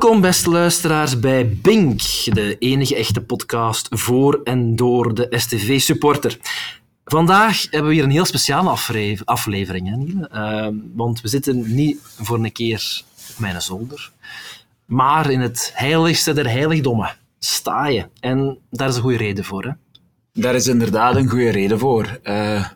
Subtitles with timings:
[0.00, 6.38] Welkom, beste luisteraars, bij Bink, de enige echte podcast voor en door de STV-supporter.
[7.04, 8.76] Vandaag hebben we hier een heel speciale
[9.24, 10.30] aflevering, hè, Niele?
[10.34, 14.12] Uh, want we zitten niet voor een keer op mijn zolder,
[14.84, 17.16] maar in het heiligste der heiligdommen,
[17.88, 18.06] je.
[18.20, 19.70] En daar is een goede reden voor, hè?
[20.32, 22.20] Daar is inderdaad een goede reden voor.
[22.24, 22.66] Uh,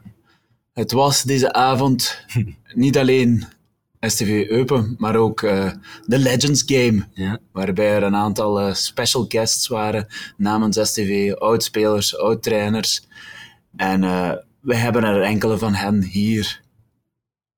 [0.73, 2.25] het was deze avond
[2.75, 3.47] niet alleen
[4.11, 5.71] STV Eupen, maar ook uh,
[6.07, 7.39] de Legends Game, ja.
[7.53, 13.07] waarbij er een aantal uh, special guests waren namens STV, oud-spelers, oud-trainers.
[13.77, 16.63] En uh, we hebben er enkele van hen hier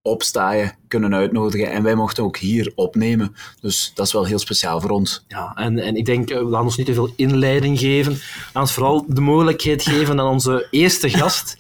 [0.03, 1.71] opstaan kunnen uitnodigen.
[1.71, 3.37] En wij mochten ook hier opnemen.
[3.61, 5.25] Dus dat is wel heel speciaal voor ons.
[5.29, 8.13] Ja, en, en ik denk, we ons niet te veel inleiding geven.
[8.13, 11.57] Laten ons vooral de mogelijkheid geven aan onze eerste gast.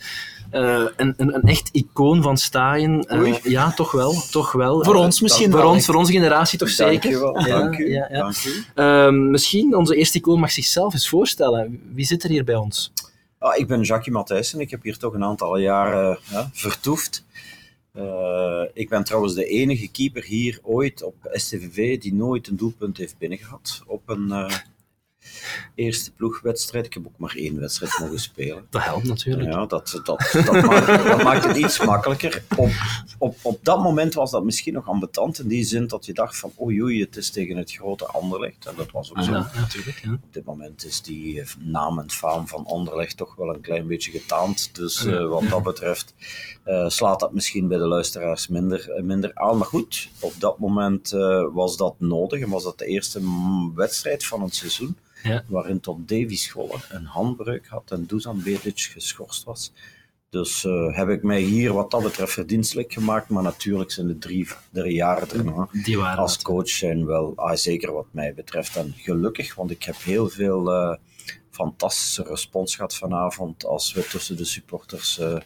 [0.56, 3.06] Uh, een, een, een, echt icoon van staaien.
[3.08, 4.14] Uh, ja, toch wel.
[4.30, 4.84] Toch wel.
[4.84, 7.20] Voor ons misschien Voor ons, voor onze generatie toch Dank zeker.
[7.20, 7.40] Wel.
[7.46, 7.92] Ja, Dank u.
[7.92, 8.18] Ja, ja.
[8.18, 8.64] Dank u.
[8.74, 11.80] Uh, misschien onze eerste icoon mag zichzelf eens voorstellen.
[11.92, 12.92] Wie zit er hier bij ons?
[13.38, 14.60] Ah, ik ben Jackie Matthijssen.
[14.60, 17.24] Ik heb hier toch een aantal jaren ja, vertoefd.
[17.96, 22.96] Uh, ik ben trouwens de enige keeper hier ooit op STVV die nooit een doelpunt
[22.96, 24.50] heeft binnengehad op een uh,
[25.74, 26.86] eerste ploegwedstrijd.
[26.86, 28.66] Ik heb ook maar één wedstrijd mogen spelen.
[28.70, 29.52] Dat helpt natuurlijk.
[29.52, 32.42] Ja, dat, dat, dat, maakt, dat maakt het iets makkelijker.
[32.56, 32.70] Op,
[33.18, 36.38] op, op dat moment was dat misschien nog ambetant in die zin dat je dacht
[36.38, 38.66] van oei oei, het is tegen het grote Anderlecht.
[38.66, 39.32] En dat was ook zo.
[39.32, 39.98] Ja, natuurlijk.
[39.98, 40.12] Ja.
[40.12, 44.10] Op dit moment is die naam en faam van Anderlecht toch wel een klein beetje
[44.10, 44.74] getaand.
[44.74, 46.14] Dus uh, wat dat betreft
[46.66, 49.58] uh, slaat dat misschien bij de luisteraars minder, minder aan.
[49.58, 51.10] Maar goed, op dat moment
[51.52, 53.20] was dat nodig en was dat de eerste
[53.74, 54.96] wedstrijd van het seizoen.
[55.26, 55.44] Ja.
[55.48, 59.72] Waarin tot Davy Scholler een handbreuk had en Dusan Bedic geschorst was.
[60.30, 63.28] Dus uh, heb ik mij hier wat dat betreft verdienstelijk gemaakt.
[63.28, 65.44] Maar natuurlijk zijn de drie, drie jaren
[65.96, 68.76] waren als coach zijn wel, ah, zeker wat mij betreft.
[68.76, 70.94] En gelukkig, want ik heb heel veel uh,
[71.50, 73.64] fantastische respons gehad vanavond.
[73.64, 75.36] Als we tussen de supporters uh,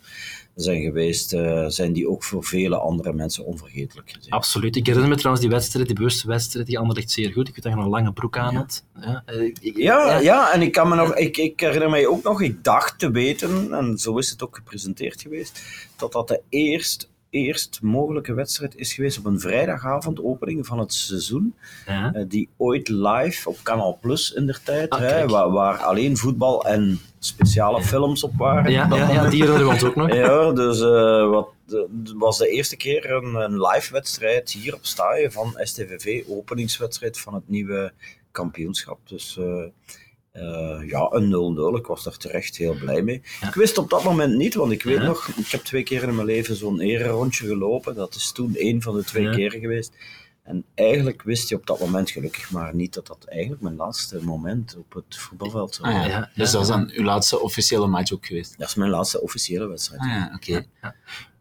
[0.62, 4.32] zijn geweest, uh, zijn die ook voor vele andere mensen onvergetelijk gezien.
[4.32, 4.76] Absoluut.
[4.76, 7.48] Ik herinner me trouwens die wedstrijd, die bewuste wedstrijd, die Anderlecht zeer goed.
[7.48, 8.84] Ik weet dat je een lange broek aan had.
[9.00, 10.52] Ja, ik, ja, ja, ja.
[10.52, 13.72] en ik, kan me nog, ik, ik herinner mij ook nog, ik dacht te weten,
[13.72, 15.62] en zo is het ook gepresenteerd geweest,
[15.96, 20.94] dat dat de eerst eerst mogelijke wedstrijd is geweest op een vrijdagavond, opening van het
[20.94, 21.54] seizoen.
[21.86, 22.14] Ja.
[22.14, 26.16] Uh, die ooit live op Canal Plus in der tijd, Ah, hè, waar, waar, alleen
[26.16, 28.72] voetbal en speciale films op waren.
[28.72, 30.14] Ja, ja, ja, die herinneren we ons ook nog.
[30.20, 34.84] Ja, dus uh, wat, het was de eerste keer een, een live wedstrijd hier op
[34.84, 37.92] Staaien van STVV, openingswedstrijd van het nieuwe
[38.30, 38.98] kampioenschap.
[39.08, 39.38] Dus
[40.32, 41.78] uh, uh, ja, een 0-0.
[41.78, 43.22] Ik was daar terecht heel blij mee.
[43.40, 43.48] Ja.
[43.48, 45.02] Ik wist op dat moment niet, want ik weet Ja.
[45.04, 47.94] nog, ik heb twee keer in mijn leven zo'n ererondje gelopen.
[47.94, 49.30] Dat is toen één van de twee Ja.
[49.34, 49.92] keren geweest.
[50.42, 54.18] En eigenlijk wist je op dat moment gelukkig maar niet dat dat eigenlijk mijn laatste
[54.24, 56.08] moment op het voetbalveld zou Ah, zijn.
[56.10, 56.16] ja.
[56.18, 58.58] Ja, Dus dat is dan uw laatste officiële match ook geweest.
[58.58, 60.00] Dat is mijn laatste officiële wedstrijd.
[60.00, 60.66] Ah ja, oké.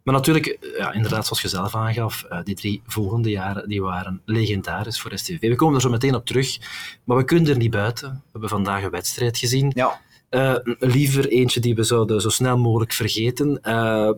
[0.03, 4.21] Maar natuurlijk, ja, inderdaad, zoals je zelf aangaf, uh, die drie volgende jaren die waren
[4.25, 5.39] legendarisch voor STV.
[5.39, 6.57] We komen er zo meteen op terug,
[7.03, 8.09] maar we kunnen er niet buiten.
[8.09, 9.71] We hebben vandaag een wedstrijd gezien.
[9.75, 9.99] Ja,
[10.29, 13.49] Uh, liever eentje die we zouden zo snel mogelijk vergeten.
[13.49, 13.63] Uh,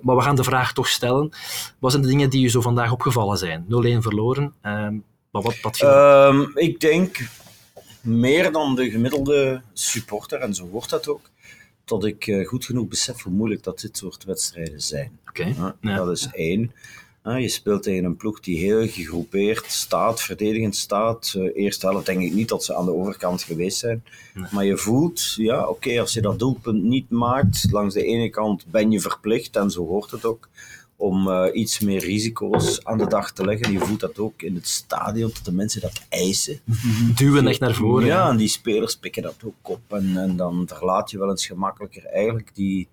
[0.02, 1.32] maar we gaan de vraag toch stellen.
[1.80, 3.64] Wat zijn de dingen die u zo vandaag opgevallen zijn?
[3.64, 3.68] 0-1
[3.98, 4.44] verloren.
[4.44, 4.88] Uh,
[5.32, 7.30] maar wat, wat um, ik denk
[8.02, 11.30] meer dan de gemiddelde supporter, en zo wordt dat ook,
[11.86, 15.20] dat ik goed genoeg besef hoe moeilijk dat dit soort wedstrijden zijn.
[15.32, 15.56] Okay.
[15.82, 15.96] Ja.
[15.96, 16.72] Dat is één.
[17.24, 21.34] je speelt tegen een ploeg die heel gegroepeerd staat, verdedigend staat.
[21.38, 24.04] Uh, eerste helft denk ik niet dat ze aan de overkant geweest zijn.
[24.34, 24.46] Nee.
[24.52, 28.30] Maar je voelt, ja, oké, okay, als je dat doelpunt niet maakt, langs de ene
[28.30, 30.50] kant ben je verplicht, en zo hoort het ook,
[31.02, 33.72] om uh, iets meer risico's aan de dag te leggen.
[33.72, 36.60] Je voelt dat ook in het stadion, dat de mensen dat eisen.
[37.16, 38.06] Duwen echt naar voren.
[38.06, 39.82] Ja, en die spelers pikken dat ook op.
[39.88, 42.88] En, en dan verlaat je wel eens gemakkelijker eigenlijk die,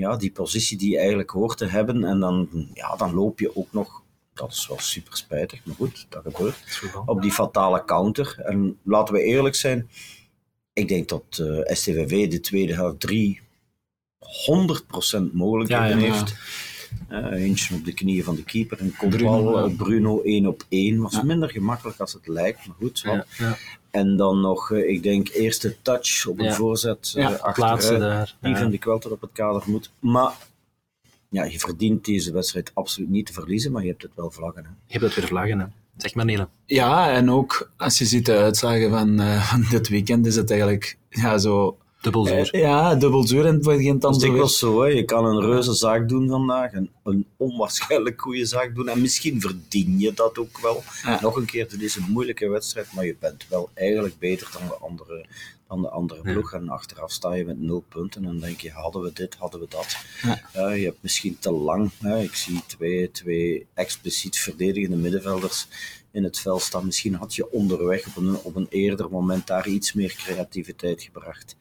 [0.00, 2.04] ja, die positie die je eigenlijk hoort te hebben.
[2.04, 4.02] En dan, ja, dan loop je ook nog,
[4.34, 8.40] dat is wel super spijtig, maar goed, dat gebeurt, op die fatale counter.
[8.44, 9.88] En laten we eerlijk zijn,
[10.72, 13.40] ik denk dat uh, STVV de tweede helft drie
[14.20, 16.34] 100% mogelijkheden ja, ja, heeft.
[17.10, 21.00] Uh, eentje op de knieën van de keeper, een kopbal, Bruno, Bruno 1 op 1.
[21.00, 23.00] Was minder gemakkelijk als het lijkt, maar goed.
[23.00, 23.56] Ja, ja.
[23.90, 26.52] En dan nog, uh, ik denk, eerste touch op een ja.
[26.52, 28.00] voorzet uh, achteruit.
[28.00, 28.36] Daar.
[28.40, 29.90] Die vind ik wel dat op het kader moet.
[29.98, 30.32] Maar
[31.28, 34.64] ja, je verdient deze wedstrijd absoluut niet te verliezen, maar je hebt het wel vlaggen.
[34.64, 34.70] Hè.
[34.70, 35.66] Je hebt het weer vlaggen, hè.
[35.96, 36.48] Zeg maar, Nele.
[36.66, 40.50] Ja, en ook als je ziet de uitslagen van, uh, van dit weekend, is het
[40.50, 42.50] eigenlijk ja, zo Dubbel zuur.
[42.50, 44.88] Eh, ja, dubbel zuur en het begint dan Dat is zo dikwijls zo, hè.
[44.88, 49.40] je kan een reuze zaak doen vandaag, een, een onwaarschijnlijk goede zaak doen en misschien
[49.40, 50.82] verdien je dat ook wel.
[51.04, 51.18] Ja.
[51.22, 54.66] Nog een keer, het is een moeilijke wedstrijd, maar je bent wel eigenlijk beter dan
[54.68, 55.24] de andere,
[55.68, 56.32] dan de andere Ja.
[56.32, 56.52] ploeg.
[56.52, 59.60] En achteraf sta je met nul punten en dan denk je, hadden we dit, hadden
[59.60, 59.96] we dat.
[60.22, 60.40] Ja.
[60.54, 62.20] Ja, je hebt misschien te lang, hè.
[62.22, 65.66] ik zie twee, twee expliciet verdedigende middenvelders
[66.12, 66.86] in het veld staan.
[66.86, 71.56] Misschien had je onderweg op een, op een eerder moment daar iets meer creativiteit gebracht.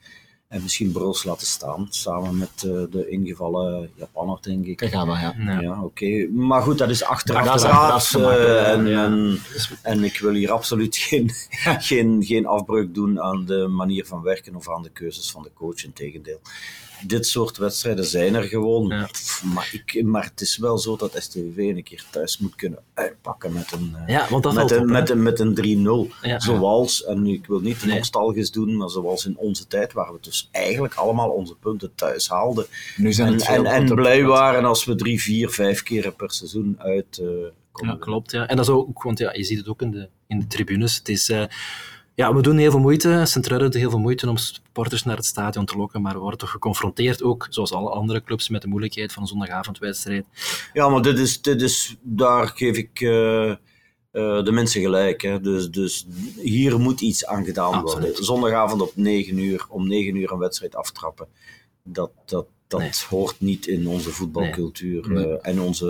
[0.50, 4.90] En misschien Broos laten staan, samen met eh, de ingevallen Japanner, denk ik.
[4.90, 5.34] Ja.
[5.38, 5.62] Ja.
[5.62, 6.28] Ja, oké.
[6.32, 9.06] Maar goed, dat is achteraf raad, eh, en, Ja.
[9.06, 9.40] en,
[9.82, 11.32] en ik wil hier absoluut geen,
[11.90, 15.52] geen, geen afbreuk doen aan de manier van werken of aan de keuzes van de
[15.54, 15.84] coach.
[15.84, 16.40] Integendeel.
[17.02, 18.88] Dit soort wedstrijden zijn er gewoon.
[18.88, 19.06] Ja.
[19.12, 22.80] Pff, Maar, ik, maar het is wel zo dat STV een keer thuis moet kunnen
[22.94, 25.56] uitpakken met een, eh, Ja, want dat met een, op, met een, met een
[26.12, 26.14] 3-0.
[26.22, 26.40] Ja.
[26.40, 27.98] Zoals, en ik wil niet Nee.
[27.98, 32.30] nostalgisch doen, maar zoals in onze tijd, waar we dus eigenlijk allemaal onze punten thuis
[32.30, 32.66] haalden.
[32.98, 36.16] Nu zijn En, het veel en, en blij waren als we drie, vier, vijf keren
[36.16, 37.28] per seizoen uit eh
[37.72, 37.96] konden.
[37.98, 38.32] Ja, klopt.
[38.32, 38.48] Ja.
[38.48, 40.96] En dat is ook, want ja, je ziet het ook in de, in de tribunes.
[40.96, 41.44] Het is, eh,
[42.20, 45.26] ja, we doen heel veel moeite, Centraire doet heel veel moeite om supporters naar het
[45.26, 48.68] stadion te lokken, maar we worden toch geconfronteerd ook, zoals alle andere clubs, met de
[48.68, 50.26] moeilijkheid van een zondagavondwedstrijd.
[50.74, 53.58] Ja, maar dit is, dit is, daar geef ik eh, eh,
[54.12, 55.22] de mensen gelijk.
[55.22, 55.40] Hè.
[55.42, 58.06] Dus, dus hier moet iets aan gedaan Absoluut.
[58.06, 58.26] worden.
[58.26, 61.28] Zondagavond op 9 uur, om 9 uur een wedstrijd aftrappen.
[61.84, 62.92] Dat, dat, dat Nee.
[63.10, 65.26] hoort niet in onze voetbalcultuur Nee.
[65.38, 65.88] eh, en onze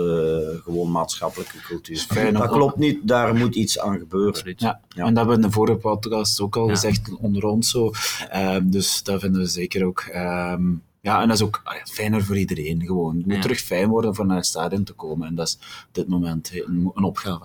[0.56, 1.96] eh, gewoon maatschappelijke cultuur.
[1.98, 4.54] fijn om- Dat klopt niet, daar moet iets aan gebeuren.
[4.56, 5.04] Ja, Ja.
[5.04, 6.70] en dat hebben we in de vorige podcast ook al Ja.
[6.72, 7.90] gezegd, onder ons zo.
[8.28, 10.00] Ehm, dus dat vinden we zeker ook.
[10.00, 10.62] ehm,
[11.00, 13.16] ja, en dat is ook ah fijner voor iedereen gewoon.
[13.16, 13.40] Het moet Ja.
[13.40, 15.28] terug fijn worden voor naar het stadion te komen.
[15.28, 15.54] En dat is
[15.88, 17.44] op dit moment een, een opgave.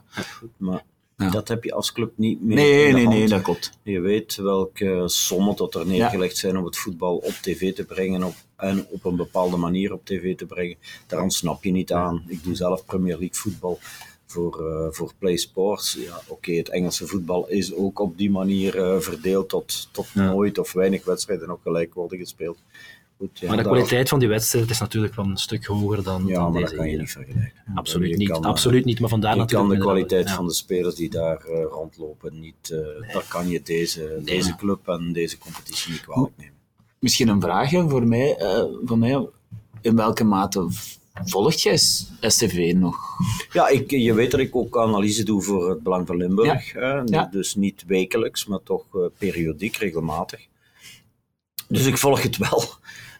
[0.57, 0.83] Maar
[1.17, 1.29] Ja.
[1.29, 2.55] dat heb je als club niet meer.
[2.55, 3.71] Nee, in de nee, nee, dat klopt.
[3.83, 8.23] Je weet welke sommen tot er neergelegd zijn om het voetbal op tv te brengen
[8.23, 10.77] op, en op een bepaalde manier op tv te brengen.
[11.07, 12.23] Daar ontsnap je niet aan.
[12.27, 13.79] Ik doe zelf Premier League voetbal
[14.25, 15.93] voor, eh, voor Play Sports.
[15.99, 20.25] Ja, Oké, het Engelse voetbal is ook op die manier eh, verdeeld tot, tot Ja.
[20.29, 22.57] nooit of weinig wedstrijden ook gelijk worden gespeeld.
[23.17, 26.25] Goed, ja, maar de kwaliteit van die wedstrijd is natuurlijk wel een stuk hoger dan,
[26.25, 27.61] Ja, dan maar deze dat kan je niet vergelijken.
[27.75, 29.79] Absoluut Je niet, kan, eh, absoluut niet, maar vandaar Je kan natuurlijk...
[29.79, 32.69] de kwaliteit van de spelers die daar rondlopen niet.
[32.71, 36.53] eh Daar kan je deze, deze club en deze competitie niet kwalijk nemen.
[37.05, 38.35] Misschien een vraagje voor mij.
[38.85, 39.27] voor mij.
[39.81, 40.67] In welke mate
[41.13, 41.77] volgt jij
[42.19, 42.97] STV nog?
[43.51, 46.73] Ja, ik, je weet dat ik ook analyse doe voor het Belang van Limburg.
[46.73, 47.01] Hè?
[47.05, 47.27] Ja.
[47.31, 50.47] Dus niet wekelijks, maar toch eh, periodiek, regelmatig.
[51.67, 52.63] Dus ik volg het wel.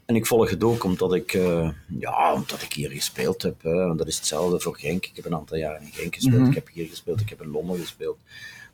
[0.05, 3.61] En ik volg het ook omdat ik, eh, ja, omdat ik hier gespeeld heb.
[3.61, 3.95] Hè.
[3.95, 5.05] Dat is hetzelfde voor Genk.
[5.05, 6.39] Ik heb een aantal jaren in Genk gespeeld.
[6.39, 6.49] Mhm.
[6.49, 7.21] Ik heb hier gespeeld.
[7.21, 8.17] Ik heb in Londen gespeeld.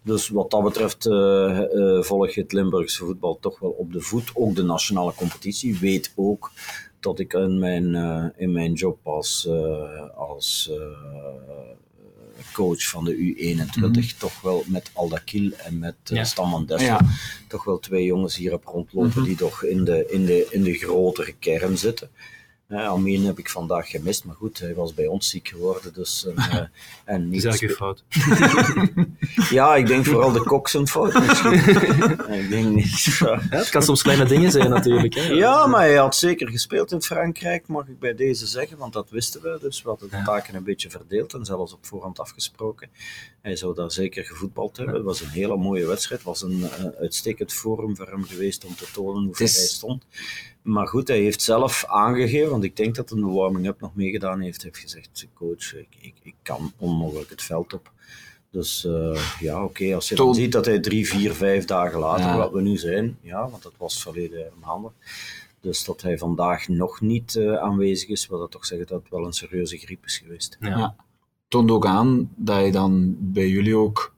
[0.04, 4.02] Dus wat dat betreft eh, eh, volg je het Limburgse voetbal toch wel op de
[4.02, 4.32] voet.
[4.34, 5.80] Ook de nationale competitie.
[5.80, 6.52] Weet ook
[7.00, 9.50] dat ik in mijn, eh, in mijn job als,
[10.16, 10.72] als
[12.54, 15.96] coach van de U21 toch wel met Aldakil en met
[16.82, 17.00] Ja.
[17.48, 20.74] Toch wel twee jongens hier heb rondlopen die toch in de, in, de, in de
[20.74, 22.10] grotere kern zitten.
[22.80, 25.94] Amin heb ik vandaag gemist, maar goed, hij was bij ons ziek geworden.
[25.94, 26.60] Dus, en, eh,
[27.06, 28.04] en niet is eigenlijk uw spe-
[28.56, 29.50] fout.
[29.50, 31.54] ja, ik denk vooral de kok zijn fout misschien.
[32.44, 33.04] ik denk niet.
[33.20, 35.14] Ja, het kan soms kleine dingen zijn natuurlijk.
[35.14, 35.22] Hè.
[35.28, 39.10] Ja, maar hij had zeker gespeeld in Frankrijk, mag ik bij deze zeggen, want dat
[39.10, 39.58] wisten we.
[39.62, 42.90] Dus we hadden de taken een beetje verdeeld en zelfs op voorhand afgesproken.
[43.42, 44.96] Hij zou daar zeker gevoetbald hebben.
[44.96, 46.22] Het was een hele mooie wedstrijd.
[46.22, 49.58] Het was een eh, uitstekend forum voor hem geweest om te tonen hoe ver is-
[49.58, 50.06] hij stond.
[50.62, 54.40] Maar goed, hij heeft zelf aangegeven, want ik denk dat hij de warming-up nog meegedaan
[54.40, 57.92] heeft, heeft gezegd, coach, ik, ik, ik kan onmogelijk het veld op.
[58.52, 62.26] Dus eh, ja, oké, als je dan ziet dat hij drie, vier, vijf dagen later,
[62.26, 62.38] Ja.
[62.38, 64.92] wat we nu zijn, ja, want dat was verleden maanden,
[65.60, 69.12] dus dat hij vandaag nog niet eh, aanwezig is, wil dat toch zeggen dat het
[69.12, 70.58] wel een serieuze griep is geweest.
[70.60, 70.68] Ja.
[70.78, 70.96] Ja.
[71.48, 74.14] toont ook aan dat je dan bij jullie ook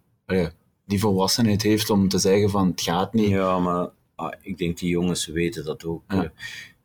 [0.85, 3.29] die volwassenheid heeft om te zeggen van het gaat niet.
[3.29, 6.03] Ja, maar ah, ik denk die jongens weten dat ook.
[6.07, 6.31] Ja.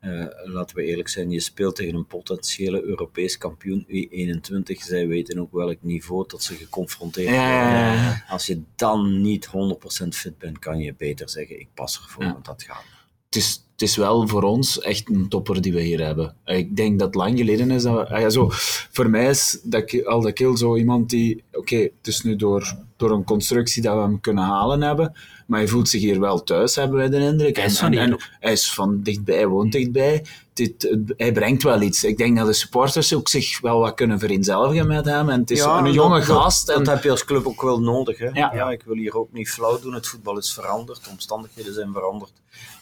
[0.01, 4.77] Eh, eh, laten we eerlijk zijn, je speelt tegen een potentiële Europees kampioen U21.
[4.85, 7.45] Zij weten ook welk niveau dat ze geconfronteerd worden.
[7.49, 8.25] ja.
[8.29, 12.33] Als je dan niet 100% fit bent, kan je beter zeggen, ik pas ervoor, Ja.
[12.33, 12.85] want dat gaat.
[13.27, 16.35] Het, is, het is wel voor ons echt een topper die we hier hebben.
[16.45, 18.47] Ik denk dat het lang geleden is dat we, ah ja, zo,
[18.93, 23.25] voor mij is dat Aldakil zo iemand die, oké, het is nu door, door een
[23.25, 25.13] constructie dat we hem kunnen halen hebben,
[25.47, 27.57] maar hij voelt zich hier wel thuis, hebben wij de indruk.
[27.57, 28.03] Hij is van en, hier.
[28.13, 30.25] en hij is van dichtbij, hij woont dichtbij.
[30.53, 32.05] Dit, hij brengt wel iets.
[32.05, 35.29] Ik denk dat de supporters ook zich wel wat kunnen vereenzelvigen met hem.
[35.29, 36.69] En het is een dat- jonge dat- gast.
[36.69, 38.19] en, Dat heb je als club ook wel nodig.
[38.19, 38.27] Hè?
[38.33, 38.55] Ja.
[38.55, 38.71] Ja.
[38.71, 39.95] ik wil hier ook niet flauw doen.
[39.95, 42.33] Het voetbal is veranderd, de omstandigheden zijn veranderd.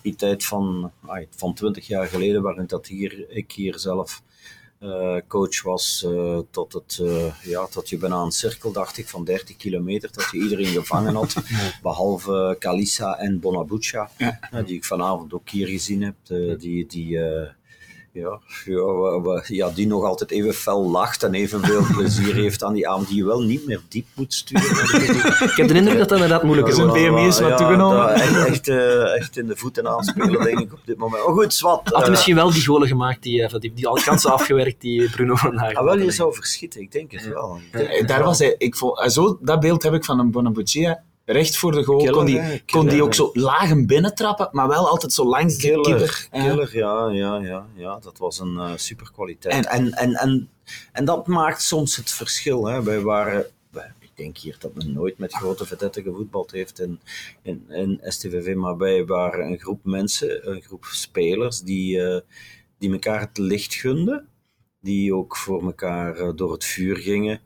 [0.03, 4.23] Die tijd van van, van 20 jaar geleden, waarin dat hier, ik hier zelf
[4.81, 9.09] uh, coach was, uh, tot, het, uh, ja, tot je bijna een cirkel, dacht ik,
[9.09, 11.37] van 30 kilometer, dat je iedereen gevangen had,
[11.83, 14.62] behalve Kalisa en Bonabucha, ja.
[14.62, 16.16] die ik vanavond ook hier gezien heb,
[16.59, 17.19] die, die
[18.16, 22.88] ja, ja, ja, die nog altijd even fel lacht en evenveel plezier heeft aan die
[22.88, 24.70] avond, die je wel niet meer diep moet sturen.
[25.50, 26.75] ik heb de indruk dat dat inderdaad moeilijk is.
[26.75, 28.14] Zijn BMI is wat ja, toegenomen.
[28.14, 31.25] Echt, echt, uh, echt, in de voeten aanspelen, denk ik, op dit moment.
[31.26, 31.88] Maar goed, zwart.
[31.88, 34.80] Had hij uh, misschien wel die golen gemaakt, die, uh, die, die alle kansen afgewerkt,
[34.80, 37.61] die Bruno vandaag ah, wel, je zou verschieten, ik denk het wel.
[38.06, 41.73] Daar was hij, ik vond, zo, dat beeld heb ik van een Bonabuccia recht voor
[41.73, 42.11] de goal.
[42.11, 45.80] kon die, kon die ook zo laag hem binnentrappen, maar wel altijd zo langs de
[45.80, 46.28] keeper.
[46.30, 47.99] Killer, ja, ja, ja, ja.
[47.99, 49.54] Dat was een uh, super kwaliteit.
[49.54, 50.49] En, en, en, en,
[50.92, 52.66] en dat maakt soms het verschil.
[52.66, 52.83] Hè.
[52.83, 53.47] Wij waren
[54.16, 57.00] ik denk hier dat men nooit met grote vedetten gevoetbald heeft in,
[57.42, 62.21] in, in STVV, maar wij waren een groep mensen, een groep spelers die, uh,
[62.78, 64.28] die elkaar het licht gunden,
[64.80, 67.40] die ook voor elkaar uh, door het vuur gingen.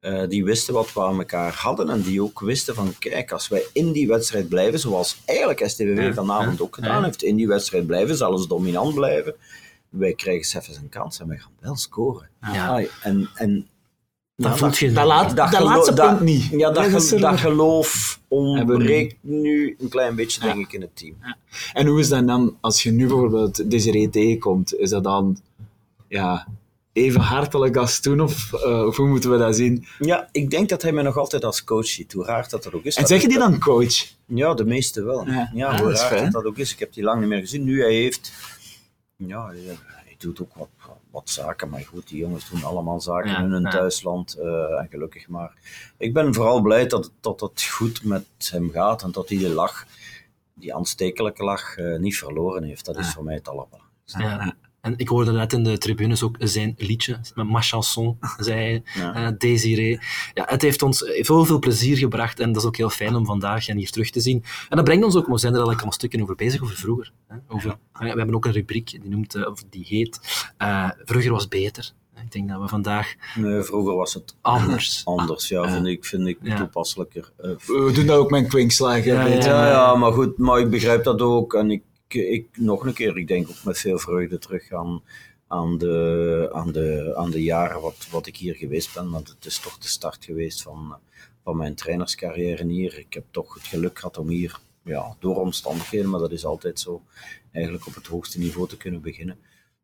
[0.00, 3.48] Uh, die wisten wat we aan elkaar hadden en die ook wisten van kijk, als
[3.48, 7.04] wij in die wedstrijd blijven, zoals eigenlijk STVV ja, vanavond ook gedaan ja.
[7.04, 9.34] heeft, in die wedstrijd blijven, zelfs dominant blijven,
[9.88, 12.28] wij krijgen zelfs een kans en wij gaan wel scoren.
[12.40, 12.84] Ja.
[13.02, 13.68] en, en
[14.40, 16.48] dat voelt je dat, laat, dat, dat laatste punt niet.
[16.50, 21.14] Ja, dat, ge, dat geloof ontbreekt nu een klein beetje, denk ik, in het team.
[21.72, 25.38] En hoe is dat dan, als je nu bijvoorbeeld Desiree tegenkomt, is dat dan
[26.08, 26.46] ja,
[26.92, 28.20] even hartelijk als toen?
[28.20, 29.86] Of, uh, of, hoe moeten we dat zien?
[29.98, 32.12] Ja, ik denk dat hij me nog altijd als coach ziet.
[32.12, 32.96] Hoe raar dat dat ook is.
[32.96, 34.06] En zeg je die dan coach?
[34.26, 35.26] Ja, de meeste wel.
[35.26, 36.72] Ja, ja hoe raar dat, dat ook is.
[36.72, 37.64] Ik heb die lang niet meer gezien.
[37.64, 38.32] Nu hij heeft...
[39.16, 39.52] Ja,
[39.86, 40.68] hij doet ook wat,
[41.10, 41.68] wat zaken.
[41.68, 44.36] Maar goed, die jongens doen allemaal zaken in hun thuisland.
[44.38, 45.54] Uh, en gelukkig maar.
[45.98, 49.02] Ik ben vooral blij dat, dat het goed met hem gaat.
[49.02, 49.86] En dat hij de lach,
[50.54, 52.84] die aanstekelijke lach, uh, niet verloren heeft.
[52.84, 54.68] Dat is voor mij het allerbelangrijkste.
[54.80, 59.30] En ik hoorde net in de tribunes ook zijn liedje, met Ma Chanson, zei ja.
[59.30, 59.98] uh, Desiree.
[60.34, 63.26] Ja, het heeft ons veel, veel plezier gebracht en dat is ook heel fijn om
[63.26, 64.44] vandaag en hier terug te zien.
[64.68, 67.12] En dat brengt ons ook, we zijn er al een stukje over bezig, over vroeger.
[67.28, 67.36] Hè?
[67.48, 67.98] Over, ja.
[67.98, 70.20] we hebben ook een rubriek, die, noemt, uh, of die heet
[70.58, 71.92] uh, Vroeger was beter.
[72.24, 73.14] Ik denk dat we vandaag...
[73.34, 75.02] Nee, vroeger was het anders.
[75.04, 76.56] Anders, ja, vind ik, vind ik ja.
[76.56, 77.32] toepasselijker.
[77.36, 79.12] we doen dat ook met kwinkslagen.
[79.12, 81.82] Ja, ja, ja, maar goed, maar ik begrijp dat ook en ik
[82.14, 85.02] ik, nog een keer, ik denk ook met veel vreugde terug aan,
[85.46, 89.10] aan, de, aan, de, aan de jaren wat, wat ik hier geweest ben.
[89.10, 90.96] Want het is toch de start geweest van,
[91.44, 92.98] van mijn trainerscarrière hier.
[92.98, 96.80] Ik heb toch het geluk gehad om hier, ja, door omstandigheden, maar dat is altijd
[96.80, 97.02] zo,
[97.52, 99.38] eigenlijk op het hoogste niveau te kunnen beginnen.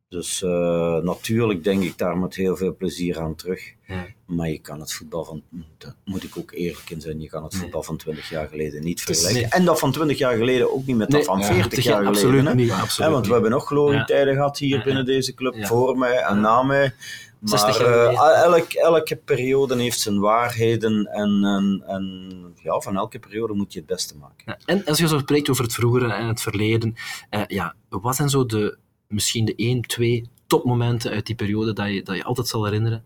[0.08, 3.75] Dus uh, natuurlijk denk ik daar met heel veel plezier aan terug.
[3.86, 4.06] Ja.
[4.26, 5.42] Maar je kan het voetbal van,
[5.78, 7.60] daar moet ik ook eerlijk in zijn, je kan het nee.
[7.60, 9.40] voetbal van 20 jaar geleden niet vergelijken.
[9.40, 9.50] Nee.
[9.50, 12.04] En dat van 20 jaar geleden ook niet met nee, dat van 40 ja, jaar
[12.04, 12.22] geleden.
[12.22, 12.70] Absoluut niet.
[12.70, 14.34] Absoluut want we hebben nog glorietijden ja.
[14.34, 16.94] gehad hier binnen deze club, voor mij en na mij.
[17.38, 23.54] Maar uh, elk, elke periode heeft zijn waarheden en, en, en, ja, van elke periode
[23.54, 24.58] moet je het beste maken.
[24.64, 26.94] En als je zo spreekt over het vroegere en het verleden,
[27.30, 31.88] uh, ja, wat zijn zo de, misschien de één, twee topmomenten uit die periode dat
[31.88, 33.04] je, dat je altijd zal herinneren?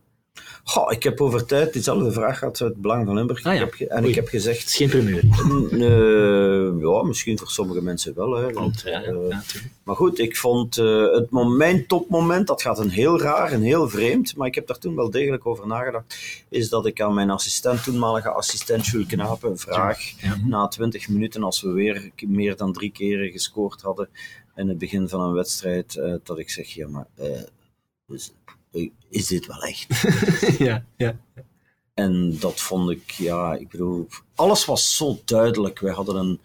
[0.65, 3.45] Goh, ik heb over tijd diezelfde vraag gehad uit het Belang van Limburg.
[3.45, 3.65] Ah, ja.
[3.65, 4.09] ik heb en Oei.
[4.09, 4.59] ik heb gezegd...
[4.59, 5.25] Het is geen primeur.
[5.73, 8.37] Uh, ja, misschien voor sommige mensen wel.
[8.37, 9.37] Hè, want, ja, ja, uh,
[9.85, 13.89] maar goed, ik vond uh, het moment, topmoment, dat gaat een heel raar en heel
[13.89, 16.17] vreemd, maar ik heb daar toen wel degelijk over nagedacht,
[16.49, 19.99] is dat ik aan mijn assistent, toenmalige assistent Jules Knapen, vraag,
[20.45, 24.09] na 20 minuten, als we weer meer dan drie keren gescoord hadden
[24.61, 27.07] in het begin van een wedstrijd, dat ik zeg, ja maar...
[28.07, 28.33] Dus,
[29.09, 30.03] is dit wel echt?
[30.59, 31.17] ja, ja.
[31.95, 35.79] En dat vond ik, ja, ik bedoel, alles was zo duidelijk.
[35.79, 36.41] Wij hadden een,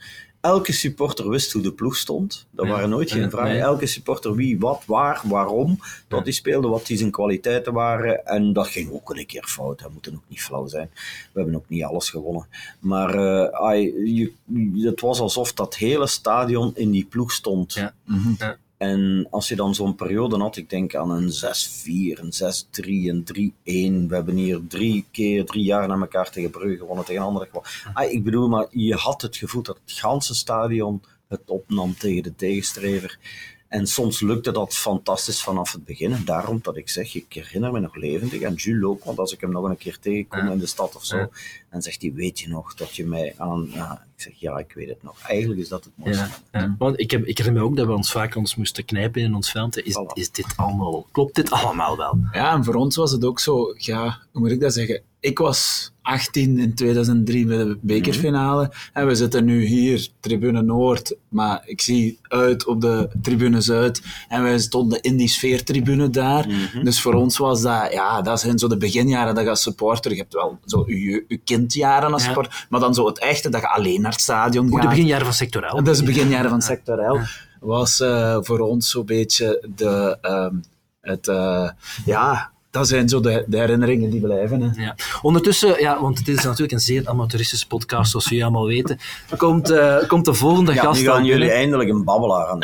[0.46, 2.48] elke supporter wist hoe de ploeg stond.
[2.52, 3.60] Dat ja, waren nooit geen vragen.
[3.60, 8.26] Elke supporter wie, wat, waar, waarom, dat die speelde, wat die zijn kwaliteiten waren.
[8.26, 9.80] En dat ging ook een keer fout.
[9.80, 10.90] Dat moet ook niet flauw zijn.
[10.94, 12.48] We hebben ook niet alles gewonnen.
[12.80, 17.74] Maar uh, I, je, het was alsof dat hele stadion in die ploeg stond.
[17.74, 17.94] Ja.
[18.04, 18.36] Mm -hmm.
[18.40, 18.58] ja.
[18.78, 24.04] En als je dan zo'n periode had, ik denk aan een 6-4, een 6-3, een
[24.06, 24.08] 3-1.
[24.08, 27.72] We hebben hier drie keer, drie jaar na elkaar tegen Brugge gewonnen, tegen anderen gewonnen.
[27.94, 32.24] Ah, ik bedoel, maar je had het gevoel dat het ganse stadion het opnam tegen
[32.24, 33.20] de tegenstrever.
[33.68, 36.14] En soms lukte dat fantastisch vanaf het begin.
[36.14, 38.42] En daarom dat ik zeg, ik herinner me nog levendig.
[38.42, 40.52] En Jules ook, want als ik hem nog een keer tegenkom ja.
[40.52, 41.30] in de stad of zo, ja.
[41.72, 43.70] dan zegt hij, weet je nog dat je mij aan...
[43.72, 45.16] Ja, ik zeg, ja, ik weet het nog.
[45.28, 46.26] Eigenlijk is dat het mooiste.
[46.52, 49.22] Ja, want ik, heb, ik herinner me ook dat we ons vaak ons moesten knijpen
[49.22, 49.84] in ons filmpje.
[49.84, 50.14] Is, voilà.
[50.14, 51.08] is dit allemaal...
[51.12, 52.18] Klopt dit allemaal wel?
[52.32, 55.02] Ja, en voor ons was het ook zo, ja, hoe moet ik dat zeggen?
[55.20, 58.72] Ik was 18 in 2003 bij de bekerfinale.
[58.94, 64.02] En we zitten nu hier, tribune Noord, maar ik zie uit op de tribune Zuid.
[64.28, 66.48] En wij stonden in die sfeertribune daar.
[66.84, 70.12] Dus voor ons was dat, ja, dat zijn zo de beginjaren dat je als supporter,
[70.12, 72.28] je hebt wel zo je, je kindjaren als Ja.
[72.28, 74.82] supporter, maar dan zo het echte, dat je alleen naar het stadion Ook gaat.
[74.82, 75.84] de beginjaren van sectoraal.
[75.84, 77.20] Dat is de beginjaren van sectorel.
[77.60, 80.56] Was eh, voor ons zo'n beetje de, ehm,
[81.02, 81.70] het, eh,
[82.06, 84.62] ja, dat zijn zo de, de herinneringen die blijven.
[84.62, 84.84] Hè.
[84.84, 84.96] Ja.
[85.22, 89.00] Ondertussen, ja, want dit is natuurlijk een zeer amateuristische podcast, zoals jullie allemaal weten,
[89.38, 91.58] komt, eh, komt de volgende Ja, gast nu gaan aan jullie binnen.
[91.58, 92.60] eindelijk een babbelaar aan.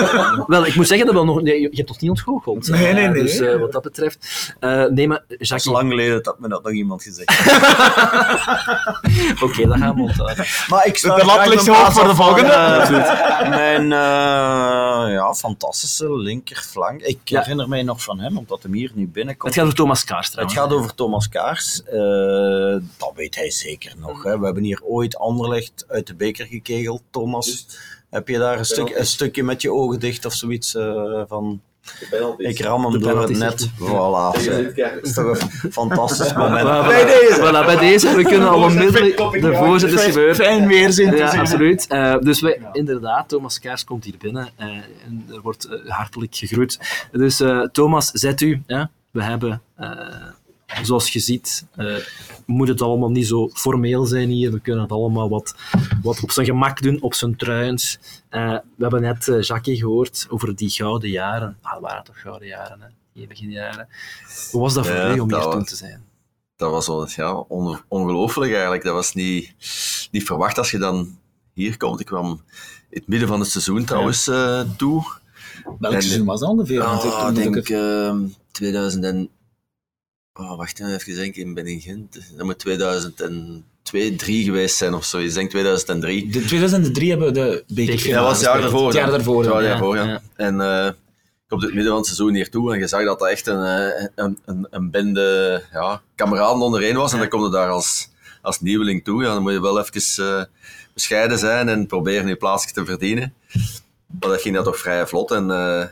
[0.46, 1.42] Wel, ik moet zeggen dat we nog...
[1.42, 2.68] Nee, je hebt toch niet ontgoocheld?
[2.68, 3.22] Nee, nee, Eh, nee.
[3.22, 4.52] Dus eh, wat dat betreft...
[4.60, 5.72] eh nee, maar Dat is Jacques...
[5.74, 7.28] lang geleden dat me dat nog iemand gezegd.
[9.44, 10.44] Oké, dat gaan we onthouden.
[10.68, 12.48] Maar ik sta De lat ligt hoog voor de volgende.
[13.48, 17.00] mijn eh, ja, fantastische linkerflank.
[17.02, 17.40] Ik Ja.
[17.40, 19.49] herinner mij nog van hem, omdat hem hier nu binnenkomt.
[19.50, 20.42] Het gaat over Thomas Kaarstra.
[20.42, 21.82] Het gaat over Thomas Kaars.
[21.84, 21.92] Eh,
[22.96, 24.22] dat weet hij zeker nog.
[24.22, 24.38] Hè.
[24.38, 27.66] We hebben hier ooit Anderlecht uit de beker gekegeld, Thomas.
[28.10, 31.60] Heb je daar een, stuk, een stukje met je ogen dicht of zoiets eh, van...
[32.36, 33.68] Ik ram hem De door het net.
[33.68, 33.80] Voilà.
[33.80, 36.66] Dat is toch een fantastisch moment.
[36.66, 37.36] Voilà, Bij deze.
[37.40, 38.14] Voilà, bij deze.
[38.14, 40.36] We kunnen al onmiddellijk de voorzet is gebeurd.
[40.36, 41.40] Fijn weerzin te Ja, zien.
[41.40, 41.86] absoluut.
[41.86, 44.66] Eh, dus wij, inderdaad, Thomas Kaars komt hier binnen eh,
[45.06, 46.78] en er wordt hartelijk gegroet.
[47.12, 48.62] Dus eh, Thomas, zet u.
[48.66, 48.82] Hè?
[49.10, 50.26] We hebben, eh,
[50.82, 51.96] zoals je ziet, eh,
[52.46, 54.52] moet het allemaal niet zo formeel zijn hier.
[54.52, 55.54] We kunnen het allemaal wat,
[56.02, 57.98] wat op zijn gemak doen, op zijn truins.
[58.28, 61.56] Eh, we hebben net eh, Jackie gehoord over die gouden jaren.
[61.62, 62.86] Ah, dat waren toch gouden jaren, hè?
[63.12, 63.88] Die beginjaren.
[64.50, 66.04] Hoe was dat voor Ja, u om hier toen te zijn?
[66.56, 68.84] dat was wel, ja, on- ongelooflijk eigenlijk.
[68.84, 69.54] Dat was niet,
[70.10, 71.18] niet verwacht als je dan
[71.54, 72.00] hier komt.
[72.00, 72.26] Ik kwam
[72.90, 75.04] in het midden van het seizoen trouwens eh, toe.
[75.78, 76.82] Welk En- seizoen was dat ongeveer?
[76.82, 78.18] Want ik- denk ehm
[78.50, 79.30] 2000 en...
[80.32, 82.20] Oh, wacht even denken, ik ben in Gent.
[82.36, 85.18] Dat moet 2002, 2003 geweest zijn of zo.
[85.18, 86.30] Ik denk 2003.
[86.30, 88.86] De 2003 hebben we de bekerfinale Dat was het jaar daarvoor.
[88.86, 89.42] Het jaar daarvoor.
[89.42, 89.68] Het jaar ja.
[89.68, 90.04] daarvoor, ja.
[90.04, 90.22] ja.
[90.36, 90.94] En eh, ik
[91.48, 93.46] kom op het midden van het seizoen hier toe en je zag dat dat echt
[93.46, 97.12] een, eh, een, een, een bende ja, kameraden ondereen was.
[97.12, 98.08] En dan kom je daar als,
[98.42, 99.22] als nieuweling toe.
[99.22, 100.44] Ja, dan moet je wel even eh,
[100.94, 103.34] bescheiden zijn en proberen je plaatsje te verdienen.
[104.20, 105.30] Maar dat ging dan toch vrij vlot.
[105.30, 105.86] En eh,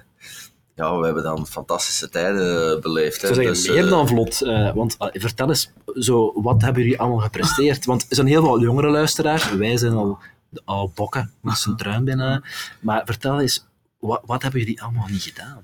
[0.78, 3.22] ja, we hebben dan fantastische tijden beleefd.
[3.22, 3.28] hè.
[3.28, 7.00] Zeggen Dus, meer eh, dan vlot, eh, want eh, vertel eens, zo, wat hebben jullie
[7.00, 7.84] allemaal gepresteerd?
[7.84, 10.18] Want er zijn heel veel jongere luisteraars, wij zijn al,
[10.64, 12.44] al bokken met zijn truin binnen,
[12.80, 13.66] maar vertel eens,
[13.98, 15.62] wat, wat hebben jullie allemaal niet gedaan?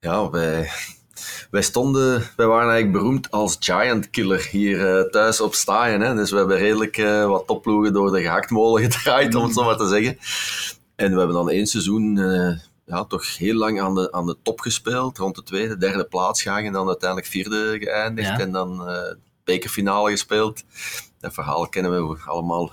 [0.00, 0.70] Ja, wij,
[1.50, 6.00] wij stonden, wij waren eigenlijk beroemd als giant killer hier eh, thuis op Staaien.
[6.00, 6.14] Hè?
[6.14, 9.76] Dus we hebben redelijk eh, wat topploegen door de gehaktmolen gedraaid, om het zo maar
[9.76, 10.18] te zeggen.
[10.96, 12.18] En we hebben dan één seizoen
[12.90, 16.42] ja, toch heel lang aan de, aan de top gespeeld, rond de tweede, derde plaats
[16.42, 18.38] gegaan en dan uiteindelijk vierde geëindigd Ja.
[18.38, 20.62] en dan eh bekerfinale gespeeld.
[21.20, 22.72] Dat verhaal kennen we allemaal.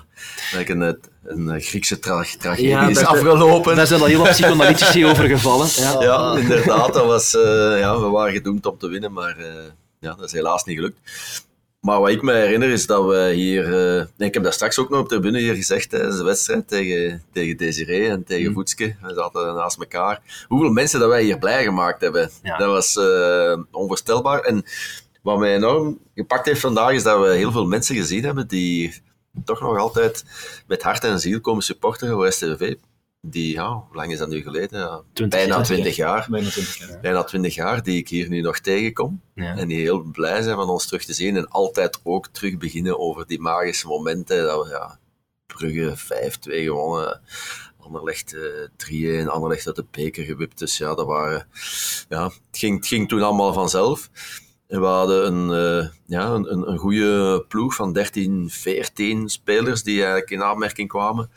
[0.53, 3.75] Like een, een Griekse tra tragedie Ja, is dat- afgelopen.
[3.75, 5.67] Daar zijn al heel wat psychoanalytici over gevallen.
[5.75, 6.01] Ja.
[6.01, 6.93] Ja, inderdaad.
[6.93, 9.53] Dat was, eh, ja, we waren gedoemd om te winnen, maar eh,
[9.99, 10.99] ja, dat is helaas niet gelukt.
[11.87, 13.95] Maar wat ik me herinner is dat we hier...
[13.97, 16.67] eh, ik heb dat straks ook nog op de tribune hier gezegd tijdens de wedstrijd
[16.67, 18.95] tegen, tegen Desiree en tegen Voetske.
[19.01, 20.45] We zaten naast elkaar.
[20.47, 22.29] Hoeveel mensen dat wij hier blij gemaakt hebben.
[22.43, 22.57] Ja.
[22.57, 24.39] Dat was eh, onvoorstelbaar.
[24.39, 24.63] En
[25.21, 29.01] wat mij enorm gepakt heeft vandaag is dat we heel veel mensen gezien hebben die
[29.45, 30.23] toch nog altijd
[30.67, 32.75] met hart en ziel komen supporteren voor STV.
[33.29, 34.79] Die, ja, hoe lang is dat nu geleden?
[34.79, 35.65] Ja, 20 bijna jaar.
[35.65, 36.27] 20 jaar.
[36.29, 36.99] Bijna 20 jaar.
[37.01, 39.21] Bijna 20 jaar die ik hier nu nog tegenkom.
[39.35, 39.55] Ja.
[39.55, 41.35] En die heel blij zijn van ons terug te zien.
[41.37, 44.43] En altijd ook terug beginnen over die magische momenten.
[44.43, 44.99] Dat we, ja,
[45.45, 47.21] Brugge 5-2 gewonnen.
[47.79, 49.27] Anderlecht eh 3-1.
[49.27, 50.59] Anderlecht uit de beker gewipt.
[50.59, 51.47] Dus ja, dat waren...
[52.09, 54.09] Ja, het ging, het ging toen allemaal vanzelf.
[54.67, 59.83] En we hadden een, eh, ja, een, een, een goede ploeg van 13, 14 spelers
[59.83, 61.29] die eigenlijk in aanmerking kwamen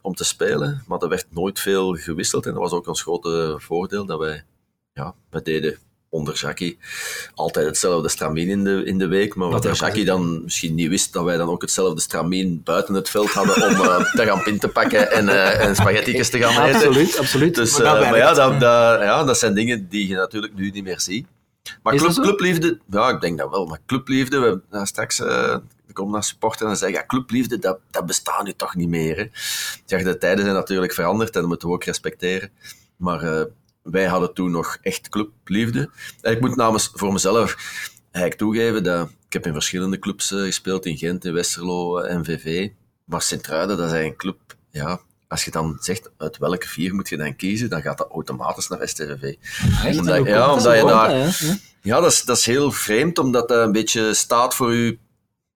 [0.00, 0.82] om te spelen.
[0.86, 2.46] Maar er werd nooit veel gewisseld.
[2.46, 4.44] En dat was ook ons grote voordeel dat wij,
[4.92, 6.78] ja, we deden onder Jackie
[7.34, 9.34] altijd hetzelfde stramien in de, in de week.
[9.34, 13.10] Maar wat Jackie dan misschien niet wist, dat wij dan ook hetzelfde stramien buiten het
[13.10, 16.64] veld hadden om eh, te gaan pin te pakken en, eh en spaghetti's te gaan
[16.64, 16.74] eten.
[16.74, 17.54] Absoluut, absoluut.
[17.54, 20.84] Dus, Maar maar ja, dat, dat, ja, dat zijn dingen die je natuurlijk nu niet
[20.84, 21.26] meer ziet.
[21.82, 23.66] Maar club, clubliefde, ja, ik denk dat wel.
[23.66, 25.56] Maar clubliefde, we straks, eh
[25.92, 29.16] ik kom naar supporter en zeggen, ja, clubliefde, dat, dat bestaat nu toch niet meer.
[29.16, 29.22] Hè.
[29.22, 32.50] Ik zeg, de tijden zijn natuurlijk veranderd en dat moeten we ook respecteren.
[32.96, 33.44] Maar eh,
[33.82, 35.90] wij hadden toen nog echt clubliefde.
[36.20, 37.56] En ik moet namens voor mezelf
[38.10, 42.16] eigenlijk toegeven dat ik heb in verschillende clubs eh, gespeeld, in Gent, in Westerlo, eh,
[42.16, 42.70] NVV.
[43.04, 44.38] Maar Sint-Truiden, dat is een club,
[44.70, 45.00] ja,
[45.32, 48.68] als je dan zegt uit welke vier moet je dan kiezen, dan gaat dat automatisch
[48.68, 49.34] naar STVV.
[49.84, 49.98] Echt?
[49.98, 51.08] Omdat, ja, komt omdat je daar...
[51.08, 51.54] dat, hè?
[51.82, 52.00] Ja.
[52.00, 54.98] Dat is, dat is heel vreemd, omdat dat een beetje staat voor je,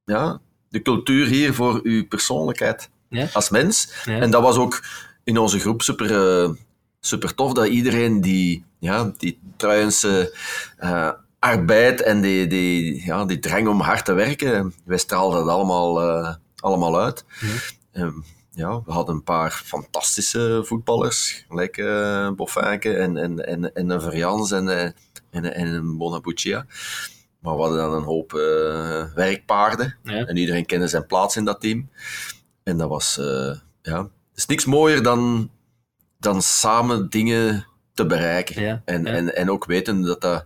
[0.04, 3.28] ja, de cultuur hier, voor uw persoonlijkheid Ja.
[3.32, 3.92] als mens.
[4.04, 4.18] Ja.
[4.20, 4.82] En dat was ook
[5.24, 6.50] in onze groep super, eh,
[7.00, 10.36] super tof, dat iedereen die, ja, die Truijense
[10.76, 15.54] eh, arbeid en die, die, ja, die drang om hard te werken, wij straalden dat
[15.54, 17.24] allemaal, eh, allemaal uit.
[17.92, 18.12] Ehm,
[18.56, 21.76] ja, we hadden een paar fantastische voetballers, gelijk
[22.36, 24.90] Boffinke en, en, en, en een Verjans en, eh,
[25.30, 26.66] en, en een Bonabuccia.
[27.40, 29.96] Maar we hadden dan een hoop eh, werkpaarden.
[30.02, 30.26] Ja.
[30.26, 31.88] En iedereen kende zijn plaats in dat team.
[32.62, 35.50] En dat was, eh, ja, is niks mooier dan,
[36.18, 38.62] dan samen dingen te bereiken.
[38.62, 39.12] Ja, En, ja.
[39.12, 40.44] En, en ook weten dat dat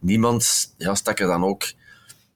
[0.00, 1.64] niemand ja, stak er dan ook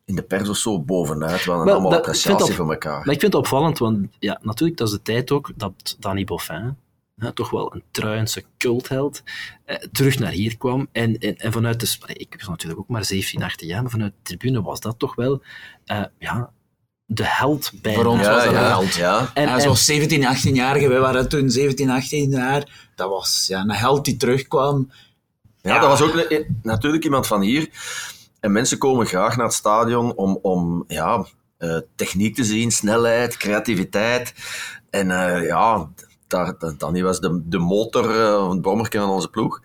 [0.06, 1.44] in de pers of zo bovenuit.
[1.44, 2.98] Wel, allemaal ik vind appreciatie voor elkaar.
[3.04, 6.24] Maar ik vind het opvallend, want ja, natuurlijk, dat is de tijd ook dat Danny
[6.24, 6.76] Boffin,
[7.16, 9.22] hè, toch wel een Truijense cultheld,
[9.64, 10.88] eh, terug naar hier kwam.
[10.92, 12.14] En, en, en vanuit de...
[12.14, 15.14] Ik was natuurlijk ook maar 17, 18 jaar, maar vanuit de tribune was dat toch
[15.14, 15.42] wel
[15.84, 16.50] eh, ja,
[17.06, 18.94] de held bij Voor ons was dat een held.
[18.94, 19.30] Ja.
[19.34, 22.90] En, ja, en- zoals 17, 18-jarigen, wij waren toen 17, 18 jaar.
[22.94, 24.90] Dat was ja, een held die terugkwam.
[25.62, 25.80] Ja, Ja.
[25.80, 27.68] dat was ook een- natuurlijk iemand van hier.
[28.46, 31.26] En mensen komen graag naar het stadion om, om ja,
[31.58, 34.34] eh, techniek te zien, snelheid, creativiteit.
[34.90, 35.90] En eh, ja,
[36.26, 39.60] daar, Danny was de, de motor, eh, het brommerke van onze ploeg.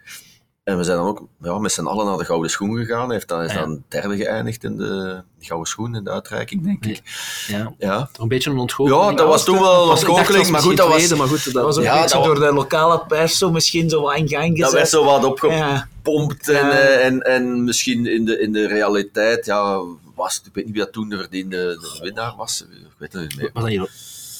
[0.63, 3.05] En we zijn dan ook ja, met z'n allen naar de Gouden Schoen gegaan.
[3.05, 6.63] Hij heeft dan, is Ah, dan derde geëindigd in de Gouden Schoen, in de uitreiking,
[6.63, 7.01] denk ik.
[7.47, 9.09] ja, Ja, toch een beetje een ontgoocheling.
[9.09, 11.63] ja dat was toen wel een ontgoocheling, maar goed, dat was, maar goed, Dat dat
[11.63, 14.43] was een Ja, beetje dat door de lokale pers zo misschien zo wat in gang
[14.49, 14.63] gezet.
[14.63, 16.49] dat werd zo wat opgepompt.
[16.49, 19.81] En, eh, en, en misschien in de, in de realiteit, ja,
[20.15, 23.21] was, ik weet niet wie dat toen de verdiende de winnaar was, ik weet het
[23.21, 23.49] niet meer.
[23.53, 23.89] was dat hier,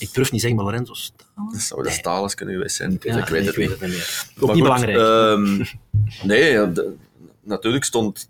[0.01, 1.49] ik durf niet zeggen, maar Lorenzo Staal?
[1.51, 3.71] Dat zou de Stalens kunnen geweest zijn, ik, weet het niet.
[3.71, 3.89] Ook Maar
[4.39, 4.97] niet goed, belangrijk.
[4.97, 5.65] ehm,
[6.27, 6.93] nee, de-
[7.43, 8.29] natuurlijk stond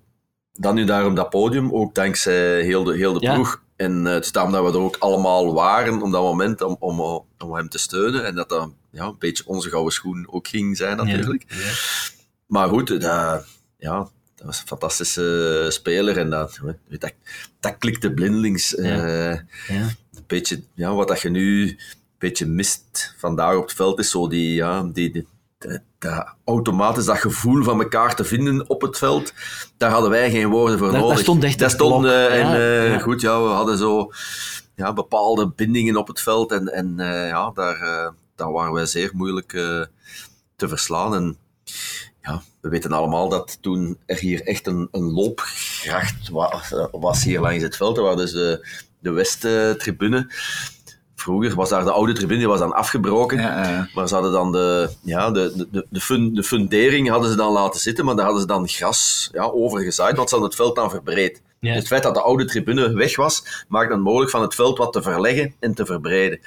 [0.54, 3.34] dan nu daar op dat podium, ook dankzij heel de, heel de Ja.
[3.34, 3.62] ploeg.
[3.76, 7.00] En eh, het staan dat we er ook allemaal waren op dat moment om, om,
[7.40, 8.26] om hem te steunen.
[8.26, 11.44] En dat dat ja, een beetje onze gouden schoen ook ging zijn natuurlijk.
[11.48, 11.72] Ja, ja.
[12.48, 13.02] Maar goed, dat,
[13.78, 13.98] ja,
[14.36, 17.14] dat was een fantastische speler en dat, dat,
[17.60, 18.70] dat klikte blindelings.
[18.78, 19.44] Ja.
[20.32, 21.80] Beetje, ja, wat dat je nu een
[22.18, 27.06] beetje mist vandaag op het veld is zo die, ja, die, die, dat- dat automatisch
[27.06, 29.34] dat gevoel van elkaar te vinden op het veld,
[29.78, 31.20] daar hadden wij geen woorden voor nodig.
[31.20, 32.12] stond echt stond, blok.
[32.12, 33.00] eh, en Ja, eh, ja.
[33.00, 34.12] goed, ja, we hadden zo
[34.76, 39.12] ja, bepaalde bindingen op het veld en, en eh, ja, daar, daar waren wij zeer
[39.14, 39.50] moeilijk
[40.56, 41.16] te verslaan.
[41.16, 41.38] En
[42.22, 47.40] ja, we weten allemaal dat toen er hier echt een, een loopgracht was, was hier
[47.40, 48.18] langs het veld.
[48.18, 48.68] Dus de,
[49.02, 50.28] de Westtribune.
[51.16, 53.40] Vroeger was daar de oude tribune, die was dan afgebroken.
[53.40, 53.90] Ja, ja.
[53.94, 57.36] Maar ze hadden dan de, ja, de, de- de, de, fun, de fundering hadden ze
[57.36, 60.54] dan laten zitten, maar daar hadden ze dan gras ja, over gezaaid, want ze hadden
[60.54, 61.42] het veld dan verbreed.
[61.60, 61.70] Ja.
[61.70, 64.78] Dus het feit dat de oude tribune weg was, maakte het mogelijk van het veld
[64.78, 66.40] wat te verleggen en te verbreden.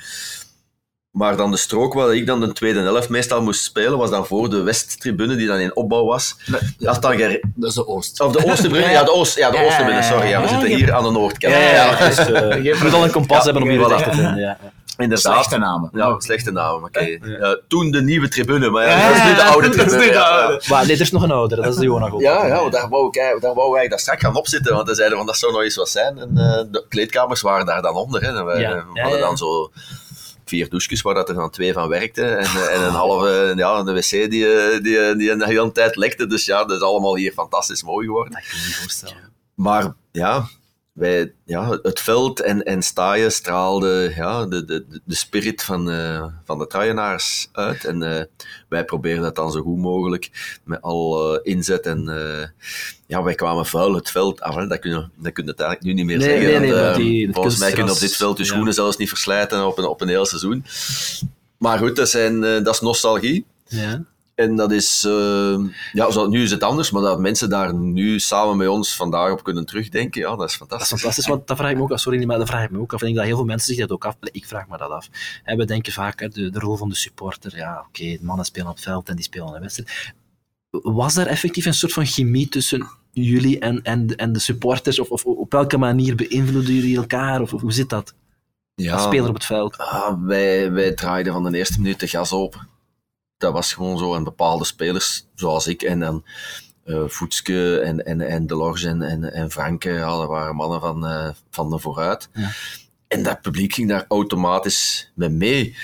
[1.15, 4.27] Maar dan de strook waar ik dan de tweede helft meestal moest spelen, was dan
[4.27, 6.37] voor de Westtribune, die dan in opbouw was.
[6.85, 8.21] Als dan gere- Dat is de Oost.
[8.21, 10.29] of de Oosttribune, ja, de, Oost, ja, de Ja, Oosttribune, sorry.
[10.29, 11.55] Ja, we ja, zitten hier aan de noordkant.
[11.55, 13.89] Ja, ja, Dus, eh, je moet al een kompas Ja, hebben om je voilà.
[13.89, 14.37] weg te vinden.
[14.37, 14.59] Ja.
[14.97, 15.35] inderdaad.
[15.35, 15.91] Slechte namen.
[15.93, 16.85] Ja, slechte naam.
[16.85, 17.19] Oké.
[17.23, 19.83] Ja, toen de nieuwe tribune, maar ja, Ja, dat is nu de oude dat is
[19.83, 20.05] tribune.
[20.05, 20.61] nu de ja.
[20.69, 23.17] Maar dit is nog een oudere, dat is de Jonah Ja, ja, daar wou, ik,
[23.17, 25.63] eigenlijk- daar wou wij daar straks gaan opzitten, want we zeiden van dat zou nog
[25.63, 26.19] eens wat zijn.
[26.19, 28.21] En eh, de kleedkamers waren daar dan onder.
[28.23, 28.29] Hè.
[28.29, 29.27] En Ja, eh, ja, hadden ja.
[29.27, 29.71] dan zo
[30.55, 32.39] vier douches waar dat er dan twee van werkten.
[32.39, 35.73] En, eh, en een halve, ja, de wc die, eh, die, eh, die een hele
[35.73, 36.27] tijd lekte.
[36.27, 38.33] Dus ja, dat is allemaal hier fantastisch mooi geworden.
[38.33, 39.33] Dat kan je niet voorstellen.
[39.55, 40.49] Maar ja,
[40.95, 46.25] wij, ja het veld en, en staaien straalde ja, de, de, de- spirit van, eh,
[46.45, 47.85] van de truienaars uit.
[47.85, 48.25] En eh,
[48.69, 51.87] wij probeerden dat dan zo goed mogelijk met al eh, inzet.
[51.87, 52.05] En
[53.07, 54.55] ja, wij kwamen vuil het veld af.
[54.55, 54.67] hè.
[54.67, 56.47] Dat kun je, dat kun je het eigenlijk nu niet meer Nee, zeggen.
[56.51, 58.49] nee, nee, want, want die- het volgens mij kun je op dit veld je ja.
[58.51, 60.65] schoenen zelfs niet verslijten op een, op een heel seizoen.
[61.59, 63.47] Maar goed, dat, zijn, dat is nostalgie.
[63.67, 64.03] Ja.
[64.35, 65.59] En dat is, eh,
[65.93, 69.33] ja, zo, nu is het anders, maar dat mensen daar nu samen met ons vandaag
[69.33, 70.89] op kunnen terugdenken, ja, dat is Dat is fantastisch.
[70.89, 72.01] fantastisch, want dat vraag ik me ook af.
[72.01, 72.99] Sorry, maar dat vraag ik me ook af.
[73.01, 74.17] Ik denk dat heel veel mensen zich dat ook af.
[74.21, 75.09] Ik vraag me dat af.
[75.45, 77.57] En we denken vaak, hè, de, de rol van de supporter.
[77.57, 80.13] Ja, oké, de mannen spelen op het veld en die spelen een wedstrijd.
[80.71, 84.99] Was daar effectief een soort van chemie tussen jullie en, en, en de supporters?
[84.99, 87.41] Of, of op welke manier beïnvloeden jullie elkaar?
[87.41, 88.15] Of, of hoe zit dat?
[88.75, 89.77] Ja, Als speler op het veld.
[89.79, 92.69] ah, wij, wij draaiden van de eerste minuut de gas open.
[93.45, 94.15] Dat was gewoon zo.
[94.15, 96.25] En bepaalde spelers, zoals ik en dan
[96.85, 101.07] eh Voetske en, en, en Delors en, en, en Franke, ja, dat waren mannen van,
[101.07, 102.29] eh, van de vooruit.
[102.33, 102.51] Ja.
[103.09, 105.77] En dat publiek ging daar automatisch mee mee.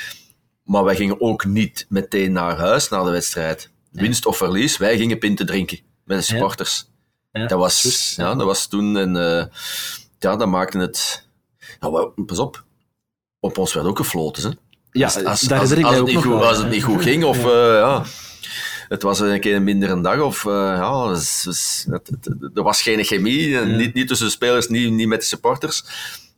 [0.62, 3.70] Maar wij gingen ook niet meteen naar huis na de wedstrijd.
[3.90, 6.88] Winst of verlies, wij gingen pinten drinken met de supporters.
[7.32, 9.44] Ja, dat, was, ja, dat was toen en uh,
[10.18, 11.28] ja, dat maakte het.
[11.80, 12.64] Ja, pas op,
[13.40, 14.50] op ons werd ook gefloten.
[14.50, 14.56] Hè?
[14.92, 17.02] Ja, als, als, daar als, ik als, mij het niet goed, als het niet goed
[17.02, 17.48] ging, of ja.
[17.48, 18.04] Uh, ja
[18.90, 22.50] het was een keer een mindere dag, of uh, ja, dus, dus, het, het, het,
[22.54, 23.62] er was geen chemie, ja.
[23.64, 25.84] niet, niet tussen de spelers, niet, niet met de supporters.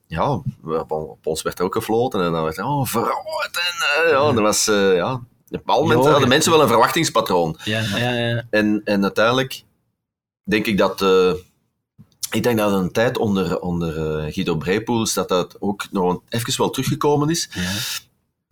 [0.06, 0.42] Ja,
[0.88, 3.50] op ons werd er ook gefloten en dan werd oh, verrood.
[3.52, 7.58] En uh, ja, dat was, uh, ja, op een moment hadden mensen wel een verwachtingspatroon.
[7.64, 8.42] Ja, ja, ja.
[8.50, 9.62] En, en uiteindelijk
[10.44, 11.32] denk ik dat, uh,
[12.30, 13.92] ik denk dat een tijd onder, onder
[14.32, 17.48] Guido Brepoels, dat dat ook nog even wel teruggekomen is.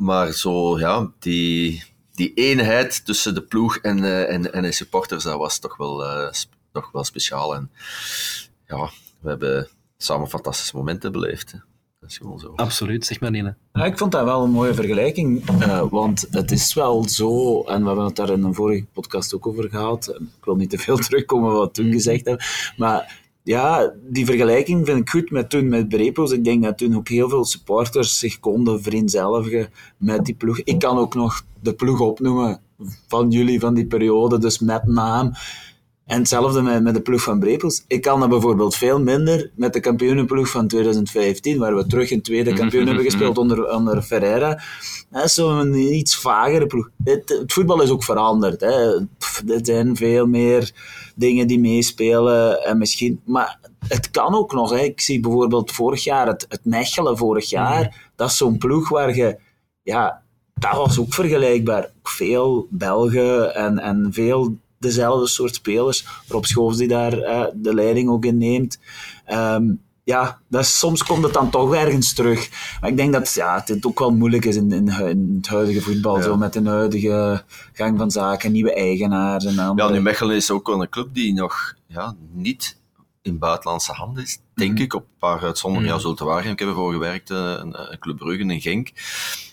[0.00, 1.82] Maar zo, ja, die,
[2.12, 6.04] die eenheid tussen de ploeg en, uh, en, en de supporters, dat was toch wel,
[6.04, 6.30] uh,
[6.72, 7.54] toch wel speciaal.
[7.54, 7.70] En
[8.66, 11.52] ja, we hebben samen fantastische momenten beleefd.
[11.52, 11.58] Hè.
[12.00, 12.52] Dat is gewoon zo.
[12.56, 13.56] Absoluut, zeg maar Nina.
[13.72, 17.80] Ja, ik vond dat wel een mooie vergelijking, uh, want het is wel zo, en
[17.80, 20.78] we hebben het daar in een vorige podcast ook over gehad, ik wil niet te
[20.78, 25.50] veel terugkomen wat we toen gezegd hebben, maar ja, die vergelijking vind ik goed met
[25.50, 26.32] toen met Brepos.
[26.32, 30.60] Ik denk dat toen ook heel veel supporters zich konden vereenzelvigen met die ploeg.
[30.60, 32.60] Ik kan ook nog de ploeg opnoemen
[33.08, 35.32] van jullie, van die periode, dus met naam.
[36.06, 37.84] En hetzelfde met, met de ploeg van Brepels.
[37.86, 42.22] Ik kan dat bijvoorbeeld veel minder met de kampioenenploeg van 2015, waar we terug een
[42.22, 44.62] tweede kampioen hebben gespeeld onder, onder Ferreira.
[45.10, 46.90] Dat is zo'n iets vagere ploeg.
[47.04, 48.60] Het, het, voetbal is ook veranderd.
[48.60, 48.94] Hè.
[49.46, 50.72] Er zijn veel meer
[51.16, 52.64] dingen die meespelen.
[52.64, 54.70] En misschien, maar het kan ook nog.
[54.70, 54.78] Hè.
[54.78, 57.92] Ik zie bijvoorbeeld vorig jaar, het, het Mechelen vorig jaar, mm.
[58.16, 59.38] dat is zo'n ploeg waar je...
[59.82, 60.22] Ja,
[60.54, 61.90] dat was ook vergelijkbaar.
[62.02, 66.06] Veel Belgen en, en veel dezelfde soort spelers.
[66.28, 68.78] Rob Schoofs die daar uh, de leiding ook in neemt.
[69.32, 72.48] Um, ja, dat is, soms komt het dan toch ergens terug.
[72.80, 75.80] Maar ik denk dat ja, het ook wel moeilijk is in, in, in het huidige
[75.80, 76.22] voetbal, ja.
[76.22, 79.88] zo met de huidige gang van zaken, nieuwe eigenaars en andere.
[79.88, 82.78] Ja, nu Mechelen is ook wel een club die nog ja, niet
[83.22, 84.84] in buitenlandse handen is, denk mm.
[84.84, 84.94] ik.
[84.94, 86.00] Op een paar uitzonderingen, mm.
[86.00, 88.92] ja, Zultewaargem, ik heb ervoor gewerkt, een, een Club Brugge en Genk.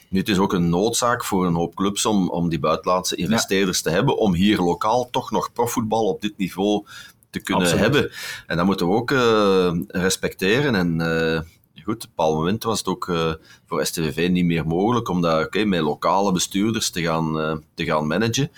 [0.09, 3.77] Nu, het is ook een noodzaak voor een hoop clubs om, om die buitenlandse investeerders
[3.77, 3.83] ja.
[3.83, 6.85] te hebben, om hier lokaal toch nog profvoetbal op dit niveau
[7.29, 7.83] te kunnen Absoluut.
[7.83, 8.11] hebben.
[8.47, 10.75] En dat moeten we ook uh, respecteren.
[10.75, 11.39] En uh,
[11.83, 13.33] goed, op een bepaald moment was het ook uh,
[13.65, 18.07] voor STVV niet meer mogelijk om dat okay, met lokale bestuurders te gaan, te gaan
[18.07, 18.51] managen.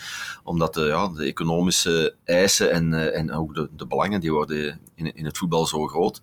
[0.43, 5.15] Omdat de, ja, de economische eisen en, en ook de, de belangen die worden in,
[5.15, 6.21] in het voetbal zo groot.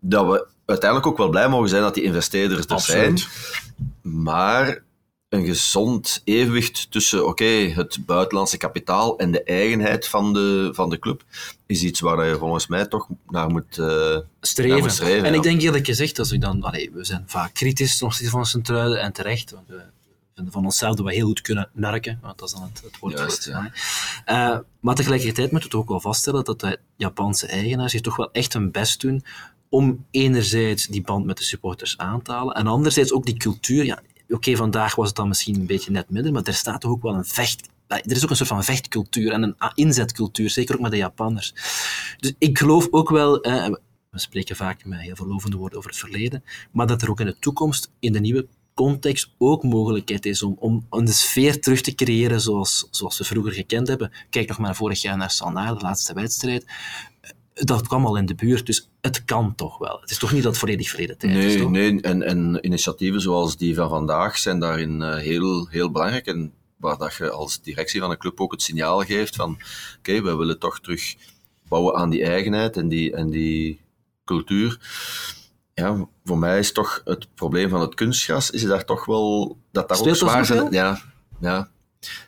[0.00, 3.20] Dat we uiteindelijk ook wel blij mogen zijn dat die investeerders er Absoluut.
[3.20, 4.22] zijn.
[4.22, 4.82] Maar
[5.28, 10.90] een gezond evenwicht tussen oké, okay, het buitenlandse kapitaal en de eigenheid van de, van
[10.90, 11.22] de club
[11.66, 14.72] is iets waar je volgens mij toch naar moet, uh, streven.
[14.72, 15.24] Naar moet streven.
[15.24, 15.36] En ja.
[15.36, 18.46] ik denk eerlijk gezegd, als ik dan, allee, we zijn vaak kritisch ten opzichte van
[18.46, 19.82] Sint-Truiden en terecht, want we
[20.34, 22.98] vinden van onszelf dat we heel goed kunnen narken, want dat is dan het, het
[22.98, 23.72] woord Juist, voor het,
[24.26, 24.54] ja.
[24.54, 28.32] uh, Maar tegelijkertijd moeten we ook wel vaststellen dat de Japanse eigenaars zich toch wel
[28.32, 29.24] echt hun best doen
[29.68, 33.84] om enerzijds die band met de supporters aan te halen en anderzijds ook die cultuur.
[33.84, 36.90] Ja, Oké, vandaag was het dan misschien een beetje net minder, maar er staat toch
[36.90, 37.68] ook wel een vecht...
[37.86, 41.52] Er is ook een soort van vechtcultuur en een inzetcultuur, zeker ook met de Japanners.
[42.18, 43.40] Dus ik geloof ook wel...
[43.40, 43.68] Eh,
[44.10, 47.20] we spreken vaak met heel veel lovende woorden over het verleden, maar dat er ook
[47.20, 51.80] in de toekomst, in de nieuwe context, ook mogelijkheid is om, om een sfeer terug
[51.80, 54.12] te creëren zoals, zoals we vroeger gekend hebben.
[54.30, 56.64] Kijk nog maar vorig jaar naar Standaard, de laatste wedstrijd
[57.64, 60.00] dat kwam al in de buurt, dus het kan toch wel.
[60.00, 61.70] Het is toch niet dat het volledig verleden tijd nee, is, toch?
[61.70, 66.26] Nee, en, en initiatieven zoals die van vandaag zijn daarin uh, heel, heel belangrijk.
[66.26, 69.60] En waar dat je als directie van een club ook het signaal geeft van oké,
[69.98, 71.14] okay, we willen toch terug
[71.68, 73.80] bouwen aan die eigenheid en die, en die
[74.24, 74.78] cultuur.
[75.74, 79.58] Ja, voor mij is toch het probleem van het kunstgras, is daar toch wel...
[79.70, 80.72] Dat daar ook zwaar zijn.
[80.72, 81.00] Ja,
[81.40, 81.70] ja.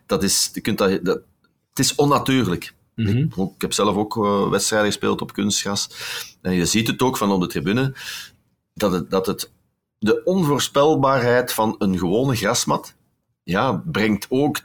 [0.06, 1.20] Dat is, je kunt dat, dat,
[1.68, 2.74] het is onnatuurlijk.
[3.02, 3.18] Mhm.
[3.18, 5.90] Ik, ik, heb zelf ook uh, wedstrijden gespeeld op kunstgras.
[6.42, 7.94] En je ziet het ook van op de tribune,
[8.74, 9.50] dat het, dat het
[9.98, 12.94] de onvoorspelbaarheid van een gewone grasmat
[13.42, 14.60] ja, brengt ook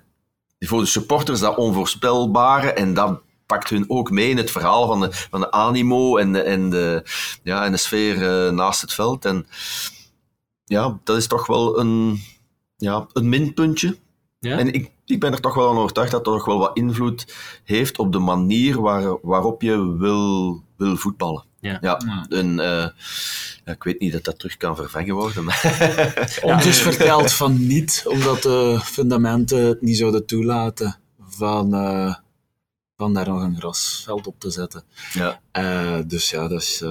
[0.59, 4.99] voor de supporters dat onvoorspelbare en dat pakt hun ook mee in het verhaal van
[4.99, 7.03] de, van de animo en de, en de,
[7.43, 9.25] ja, en de sfeer uh, naast het veld.
[9.25, 9.47] En
[10.65, 12.21] ja, dat is toch wel een,
[12.77, 13.97] ja, een minpuntje.
[14.45, 14.57] Ja?
[14.57, 17.35] En ik, ik ben er toch wel aan overtuigd dat dat toch wel wat invloed
[17.63, 21.43] heeft op de manier waar, waarop je wil, wil voetballen.
[21.59, 21.77] Ja.
[21.81, 22.87] Ja, en, uh,
[23.65, 25.43] ja, ik weet niet dat dat terug kan vervangen worden.
[25.43, 25.61] Maar
[26.41, 30.95] Ons is verteld van niet, omdat de fundamenten het niet zouden toelaten
[31.29, 32.15] van, uh,
[32.97, 34.83] van daar nog een grasveld op te zetten.
[35.13, 35.39] Ja.
[35.53, 36.83] Uh, dus ja, dat is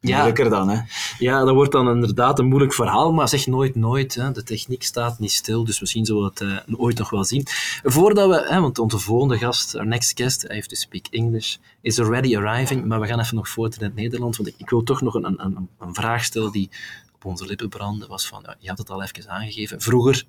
[0.00, 0.14] Ja.
[0.14, 0.80] Moeilijker dan, hè.
[1.18, 4.14] Ja, dat wordt dan inderdaad een moeilijk verhaal, maar zeg nooit nooit.
[4.14, 4.32] Hè.
[4.32, 7.42] De techniek staat niet stil, dus misschien zullen we het eh, ooit nog wel zien.
[7.82, 11.56] Voordat we, hè, want onze volgende gast, our next guest, I have to speak English,
[11.80, 14.70] is already arriving, maar we gaan even nog voort in het Nederlands, want ik, ik
[14.70, 16.70] wil toch nog een, een, een vraag stellen die
[17.14, 20.24] op onze lippen brandde, was van, ja, je had het al even aangegeven, vroeger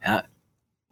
[0.00, 0.26] ja,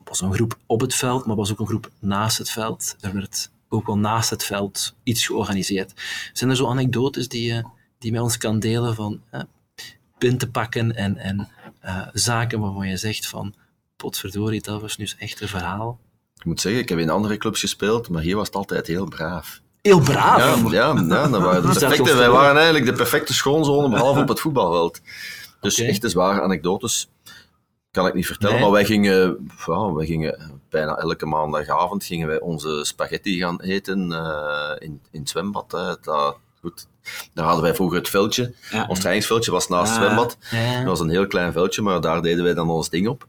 [0.05, 2.97] was een groep op het veld, maar was ook een groep naast het veld.
[3.01, 5.93] Er werd ook wel naast het veld iets georganiseerd.
[6.33, 7.65] Zijn er zo anekdotes die je
[8.05, 9.41] die met ons kan delen van eh,
[10.19, 11.49] punten pakken en, en
[11.85, 13.55] uh, zaken waarvan je zegt van
[13.97, 15.99] potverdorie, dat was nu echt een verhaal.
[16.37, 19.09] Ik moet zeggen, ik heb in andere clubs gespeeld, maar hier was het altijd heel
[19.09, 19.61] braaf.
[19.83, 20.39] Heel braaf?
[20.39, 24.29] Ja, ja, ja dat waren de perfecte, wij waren eigenlijk de perfecte schoonzone, behalve op
[24.29, 25.01] het voetbalveld.
[25.61, 25.91] Dus okay.
[25.91, 27.09] echte zware anekdotes
[27.91, 28.65] kan ik niet vertellen, nee.
[28.65, 34.11] maar wij gingen, ja, wij gingen bijna elke maandagavond gingen wij onze spaghetti gaan eten
[34.11, 35.73] uh, in, in het zwembad.
[35.73, 35.95] Hè.
[36.01, 36.87] Dat, goed,
[37.35, 38.55] daar hadden wij vroeger het veldje.
[38.71, 38.87] Ja.
[38.89, 40.37] Ons trainingsveldje was naast het zwembad.
[40.51, 43.27] Dat was een heel klein veldje, maar daar deden wij dan ons ding op.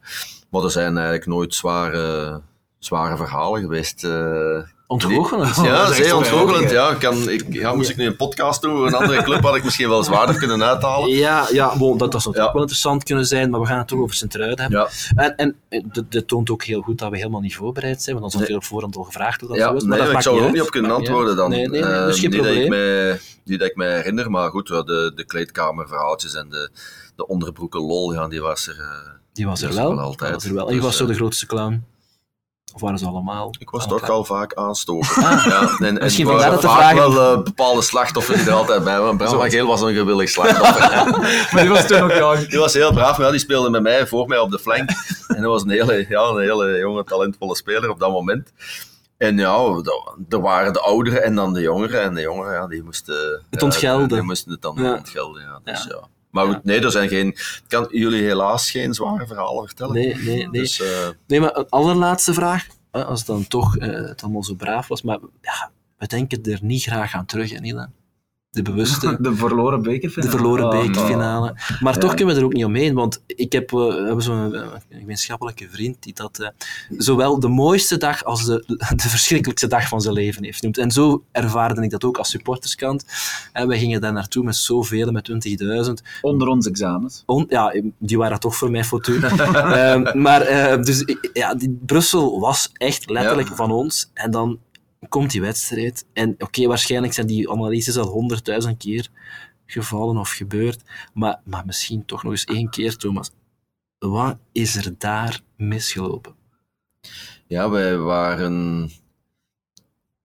[0.50, 2.42] Maar er zijn eigenlijk nooit zware,
[2.80, 4.04] zware verhalen geweest.
[4.04, 5.56] Uh, Ontgoochelend.
[5.56, 6.72] Ja, zeer ontgoochelend.
[6.72, 9.56] Ja, kan, ik, ja, moest ik nu een podcast doen over een andere club, had
[9.56, 11.10] ik misschien wel zwaarder kunnen uithalen.
[11.10, 12.44] Ja, ja bon, dat, dat zou ja.
[12.44, 14.90] ook wel interessant kunnen zijn, maar we gaan het toch over Sint-Truiden hebben.
[15.16, 15.34] Ja.
[15.36, 18.42] En, en dat toont ook heel goed dat we helemaal niet voorbereid zijn, want dan
[18.42, 19.84] is natuurlijk op voorhand al gevraagd hoe dat ja, zo is.
[19.84, 21.50] Maar nee, dat ik zou er ook niet op kunnen antwoorden dan.
[21.50, 22.64] Nee, nee, nee, uh, dus geen niet, dat probleem.
[22.64, 26.70] ik mij, niet dat ik mij herinner, maar goed, de, de kleedkamerverhaaltjes en de,
[27.16, 28.78] de onderbroeken lol, ja, die was er...
[28.78, 30.00] Uh, die was er wel.
[30.00, 30.34] altijd.
[30.34, 30.68] Was er wel.
[30.68, 31.84] En je Dus, was zo uh, de grootste clown.
[32.76, 33.54] Of waren ze allemaal?
[33.60, 35.22] Ik was aan toch al vaak aanstoken.
[35.22, 38.84] Ja, en, en Misschien waren dat vaak vragen- wel uh, bepaalde slachtoffers die er altijd
[38.84, 39.18] bij waren.
[39.18, 40.90] Bram van Geel was een gewillig slachtoffer.
[41.54, 42.48] Maar die was toen ook jong.
[42.50, 44.90] Die was heel braaf, maar ja, die speelde met mij voor mij op de flank.
[45.28, 48.52] En dat was een hele, ja, een hele jonge, talentvolle speler op dat moment.
[49.18, 49.82] En ja,
[50.30, 52.02] er waren de ouderen en dan de jongeren.
[52.02, 53.44] En de jongeren, ja, die moesten...
[53.50, 54.08] Het ontgelden.
[54.08, 54.94] Die, die moesten het dan Ja.
[54.94, 55.60] ontgelden, ja.
[55.72, 56.08] Dus, Ja.
[56.36, 57.28] Maar goed, nee, er zijn geen...
[57.28, 59.94] Ik kan jullie helaas geen zware verhalen vertellen.
[59.94, 60.62] Nee, nee, nee.
[60.62, 62.68] Dus, eh, Nee, maar een allerlaatste vraag.
[62.92, 65.02] Als het dan toch eh, het allemaal zo braaf was.
[65.02, 67.90] Maar ja, we denken er niet graag aan terug, hè, Niela?
[68.56, 70.32] De bewuste, De verloren bekerfinale.
[70.32, 71.56] de verloren Oh, bekerfinale.
[71.80, 72.94] Maar toch kunnen we er ook niet omheen.
[72.94, 76.48] Want ik heb eh, we hebben zo'n eh, een gemeenschappelijke vriend die dat eh,
[76.98, 78.64] zowel de mooiste dag als de,
[78.96, 80.78] de verschrikkelijkste dag van zijn leven heeft genoemd.
[80.78, 83.06] En zo ervaarde ik dat ook als supporterskant.
[83.54, 85.30] En wij gingen daar naartoe met zoveel, met
[85.88, 85.92] 20.000.
[86.22, 87.24] Onder onze examens.
[87.26, 89.24] On- ja, die waren toch voor mij fortuin.
[89.56, 93.56] Ehm, maar eh, dus, ja, die, Brussel was echt letterlijk Ja.
[93.56, 94.10] van ons.
[94.14, 94.60] En dan
[95.10, 96.06] komt die wedstrijd.
[96.14, 99.10] En oké, waarschijnlijk zijn die analyses al honderdduizend keer
[99.66, 100.82] gevallen of gebeurd.
[101.14, 103.32] Maar, maar misschien toch nog eens één keer, Thomas.
[104.00, 106.36] Wat is er daar misgelopen?
[107.48, 108.90] ja, wij waren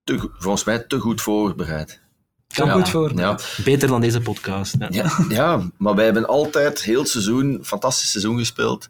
[0.03, 2.01] te, volgens mij te goed voorbereid.
[2.47, 2.73] Kan Ja.
[2.73, 3.15] goed voor.
[3.15, 4.75] Ja, Beter dan deze podcast.
[4.89, 8.89] Ja, ja, maar wij hebben altijd heel het seizoen, een fantastisch seizoen gespeeld.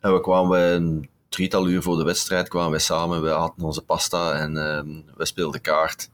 [0.00, 4.32] En we kwamen drietal uur voor de wedstrijd, kwamen wij samen, we aten onze pasta
[4.32, 6.10] en ehm we speelden kaart.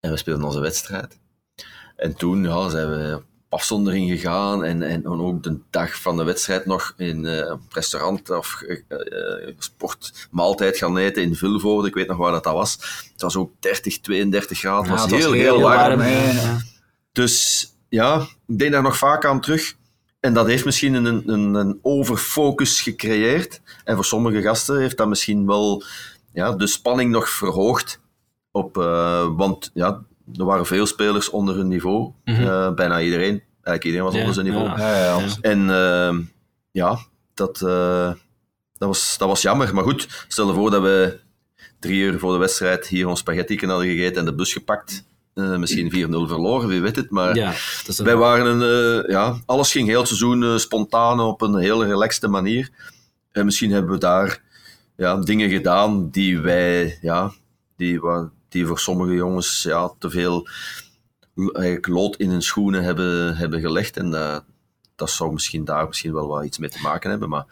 [0.00, 1.18] En we speelden onze wedstrijd.
[1.96, 6.24] En toen ja, zijn we op afzondering gegaan en, en ook de dag van de
[6.24, 11.88] wedstrijd nog in eh, een restaurant of eh, eh, sportmaaltijd gaan eten in Vilvoorde.
[11.88, 12.72] Ik weet nog waar dat, dat was.
[13.12, 14.78] Het was ook 30, 32 graden.
[14.80, 15.78] Het Ja, was het was heel, heel heel warm.
[15.78, 16.30] warm, hè.
[16.32, 16.58] Ja.
[17.12, 19.74] Dus ja, ik denk daar nog vaak aan terug.
[20.24, 23.60] En dat heeft misschien een, een, een overfocus gecreëerd.
[23.84, 25.82] En voor sommige gasten heeft dat misschien wel
[26.32, 28.00] ja, de spanning nog verhoogd.
[28.50, 30.02] Op, eh, want ja,
[30.36, 32.12] er waren veel spelers onder hun niveau.
[32.24, 32.42] Mhm.
[32.42, 33.42] Eh, bijna iedereen.
[33.62, 34.68] Eigenlijk iedereen was Ja, onder zijn niveau.
[34.68, 34.78] ja.
[34.78, 35.26] Ja, ja, Ja.
[35.40, 36.18] En eh,
[36.70, 36.98] ja,
[37.34, 38.12] dat, eh,
[38.72, 39.74] dat, was, dat was jammer.
[39.74, 41.20] Maar goed, stel je voor dat we
[41.78, 45.04] drie uur voor de wedstrijd hier ons spaghetti hadden gegeten en de bus gepakt.
[45.34, 47.10] Eh, misschien 4-0 verloren, wie weet het.
[47.10, 47.52] Maar Ja,
[47.86, 51.58] een- wij waren een, eh, ja, alles ging heel het seizoen eh, spontaan op een
[51.58, 52.70] heel relaxte manier.
[53.32, 54.42] En misschien hebben we daar
[54.96, 57.32] ja, dingen gedaan die wij, ja,
[57.76, 58.00] die,
[58.48, 60.48] die voor sommige jongens ja, te veel
[61.36, 63.96] eigenlijk lood in hun schoenen hebben, hebben gelegd.
[63.96, 64.44] En dat,
[64.96, 67.28] dat zou misschien daar misschien wel wat iets mee te maken hebben.
[67.28, 67.46] Maar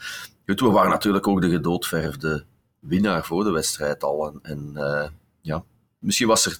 [0.47, 2.45] goed, we waren natuurlijk ook de gedoodverfde
[2.79, 4.27] winnaar voor de wedstrijd al.
[4.27, 5.65] En, en ja,
[5.99, 6.59] misschien was er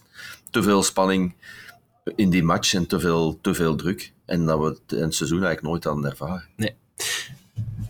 [0.53, 1.35] te veel spanning
[2.17, 4.13] in die match en te veel, te veel druk.
[4.27, 6.45] En dat we het seizoen eigenlijk nooit hadden ervaren.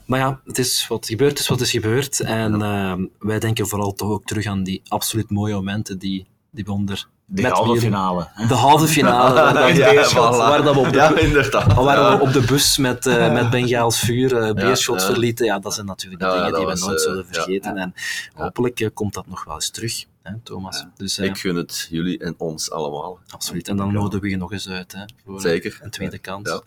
[0.07, 2.21] Maar ja, het is wat gebeurd is wat is gebeurd.
[2.21, 6.65] En ehm, wij denken vooral toch ook terug aan die absoluut mooie momenten die, die
[6.65, 7.09] we onder...
[7.27, 8.29] De met halve finale.
[8.33, 8.47] hè.
[8.47, 9.35] De halve finale.
[9.35, 10.39] Waar, dat Ja, Beerschot- voilà.
[10.39, 11.73] waar dat we op de, Ja, inderdaad.
[11.75, 12.17] waar Ja.
[12.17, 15.07] we op de bus met, eh met Bengaals vuur eh Beerschot ja.
[15.07, 15.47] verlieten.
[15.47, 17.33] Ja, dat zijn natuurlijk de dingen die we was, nooit eh, zullen ja.
[17.33, 17.77] vergeten.
[17.77, 17.95] En
[18.35, 20.05] hopelijk komt dat nog wel eens terug.
[20.23, 20.79] Hè, Thomas.
[20.79, 20.93] Ja.
[20.97, 23.19] Dus, uh, ik gun het jullie en ons allemaal.
[23.29, 23.69] Absoluut.
[23.69, 24.93] En dan nodigen we je nog eens uit.
[24.93, 25.79] Hè, voor Zeker.
[25.83, 26.49] Een tweede kans.
[26.49, 26.61] Ja,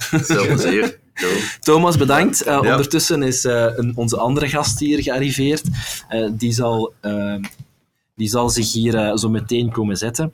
[0.44, 1.00] plezier.
[1.60, 2.42] Thomas, bedankt.
[2.42, 2.72] Uh, ja.
[2.72, 5.64] Ondertussen is een, onze andere gast hier gearriveerd.
[6.32, 6.94] die, zal,
[8.16, 10.34] die zal zich hier zo meteen komen zetten.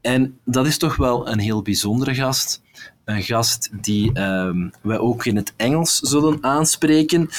[0.00, 2.62] en dat is toch wel een heel bijzondere gast
[3.04, 7.30] een gast die um, wij ook in het Engels zullen aanspreken.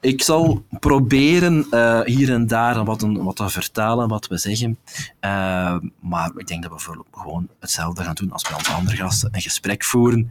[0.00, 4.78] Ik zal proberen uh, hier en daar wat, een, wat te vertalen, wat we zeggen.
[5.24, 8.96] Uh, maar ik denk dat we voor, gewoon hetzelfde gaan doen als bij onze andere
[8.96, 9.28] gasten.
[9.32, 10.30] Een gesprek voeren.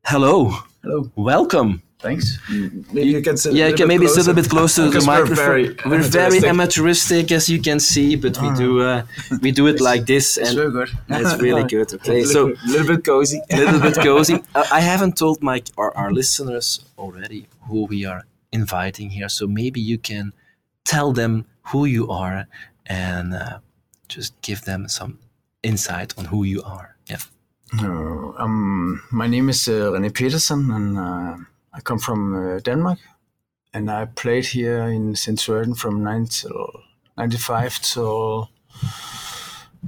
[0.00, 0.52] Hello.
[0.80, 1.10] Hello.
[1.14, 1.80] Welcome.
[1.96, 2.40] Thanks.
[2.92, 5.36] Maybe you can sit yeah, you can maybe sit a bit closer to the microphone.
[5.36, 9.02] We're very, we're very amateuristic, as you can see, but we do uh,
[9.40, 10.90] we do it like this, and it's really good.
[11.08, 11.94] It's really good.
[11.94, 13.40] Okay, so a little bit cozy.
[13.50, 14.34] A little bit cozy.
[14.54, 19.46] Uh, I haven't told my our, our listeners already who we are inviting here, so
[19.46, 20.32] maybe you can
[20.84, 22.46] tell them who you are
[22.86, 23.58] and uh,
[24.08, 25.18] just give them some
[25.62, 26.96] insight on who you are.
[27.06, 27.18] Yeah.
[27.82, 31.36] Uh, um, my name is uh, René Petersen, and uh,
[31.72, 32.98] I come from uh, Denmark,
[33.72, 35.40] and I played here in Sint
[35.76, 38.50] from 95 till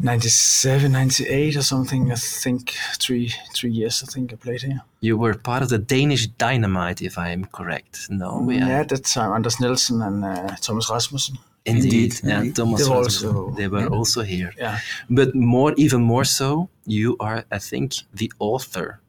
[0.02, 2.12] 97, 98 or something.
[2.12, 4.02] I think three three years.
[4.02, 4.82] I think I played here.
[5.00, 8.08] You were part of the Danish Dynamite, if I am correct.
[8.10, 11.38] No, yeah, yeah at that time Anders Nielsen and uh, Thomas Rasmussen.
[11.66, 12.20] Indeed, Indeed.
[12.22, 12.56] yeah, Indeed.
[12.56, 13.98] Thomas they were, also, they were yeah.
[13.98, 14.52] also here.
[14.56, 14.78] Yeah,
[15.10, 19.00] but more, even more so, you are, I think, the author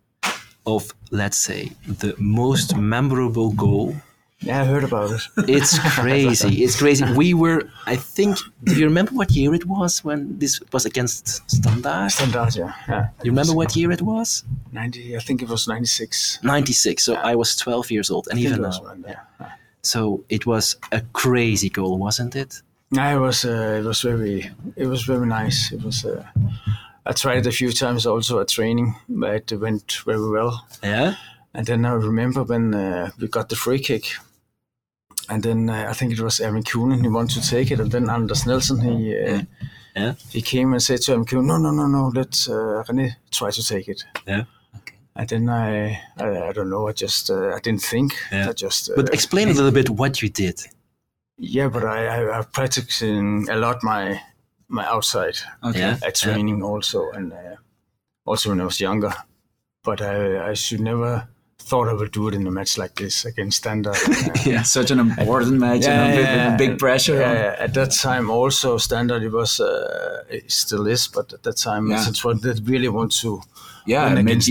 [0.65, 3.95] of, let's say, the most memorable goal.
[4.39, 5.21] Yeah, I heard about it.
[5.49, 6.63] It's crazy.
[6.63, 7.03] it's crazy.
[7.13, 11.49] We were, I think, do you remember what year it was when this was against
[11.49, 12.11] Standard?
[12.11, 12.73] Standard, yeah.
[12.87, 13.09] yeah.
[13.23, 14.43] You remember what year it was?
[14.71, 16.39] 90, I think it was 96.
[16.43, 17.03] 96.
[17.03, 17.21] So yeah.
[17.21, 18.27] I was 12 years old.
[18.29, 18.79] And even now.
[18.81, 19.21] One, yeah.
[19.39, 19.51] yeah.
[19.81, 22.61] So it was a crazy goal, wasn't it?
[22.91, 23.43] Yeah, it was.
[23.43, 24.49] Uh, it was very.
[24.75, 25.71] It was very nice.
[25.73, 26.05] It was.
[26.05, 26.23] Uh,
[27.05, 30.65] I tried it a few times also at training, but it went very well.
[30.83, 31.15] Yeah.
[31.53, 34.13] And then I remember when uh, we got the free kick,
[35.29, 37.91] and then uh, I think it was Aaron Kuhn, he wanted to take it, and
[37.91, 39.41] then Anders Nelson, he uh,
[39.95, 40.13] yeah.
[40.29, 43.51] he came and said to Aaron Kuhn, no, no, no, no, let uh, René try
[43.51, 44.03] to take it.
[44.27, 44.43] Yeah.
[44.75, 44.95] Okay.
[45.15, 48.13] And then I, I, I don't know, I just, uh, I didn't think.
[48.31, 48.49] Yeah.
[48.49, 48.91] I just.
[48.95, 50.61] but explain a little bit what you did.
[51.37, 54.19] Yeah, but I, I, I practicing a lot my
[54.69, 55.79] my outside okay.
[55.79, 55.97] yeah.
[56.05, 57.55] at training also, and uh,
[58.25, 59.13] also when I was younger.
[59.83, 61.27] But I, I should never
[61.59, 63.95] thought I would do it in a match like this against Standard.
[64.07, 67.19] Uh, yeah, such an important match yeah, and yeah, big, big pressure.
[67.19, 71.57] Yeah, at that time also Standard it was uh, it still is, but at that
[71.57, 71.97] time yeah.
[71.97, 73.41] since what they really want to
[73.85, 74.43] yeah mid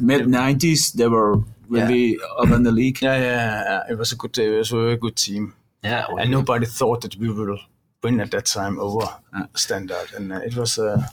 [0.00, 1.36] mid nineties they were
[1.68, 3.00] really up in the league.
[3.02, 5.54] Yeah, yeah, it was a good it was a very good team.
[5.82, 7.58] Yeah, and nobody thought that we will
[8.02, 9.08] win at that time over
[9.54, 10.78] Standard, and uh, it was.
[10.78, 11.06] Uh,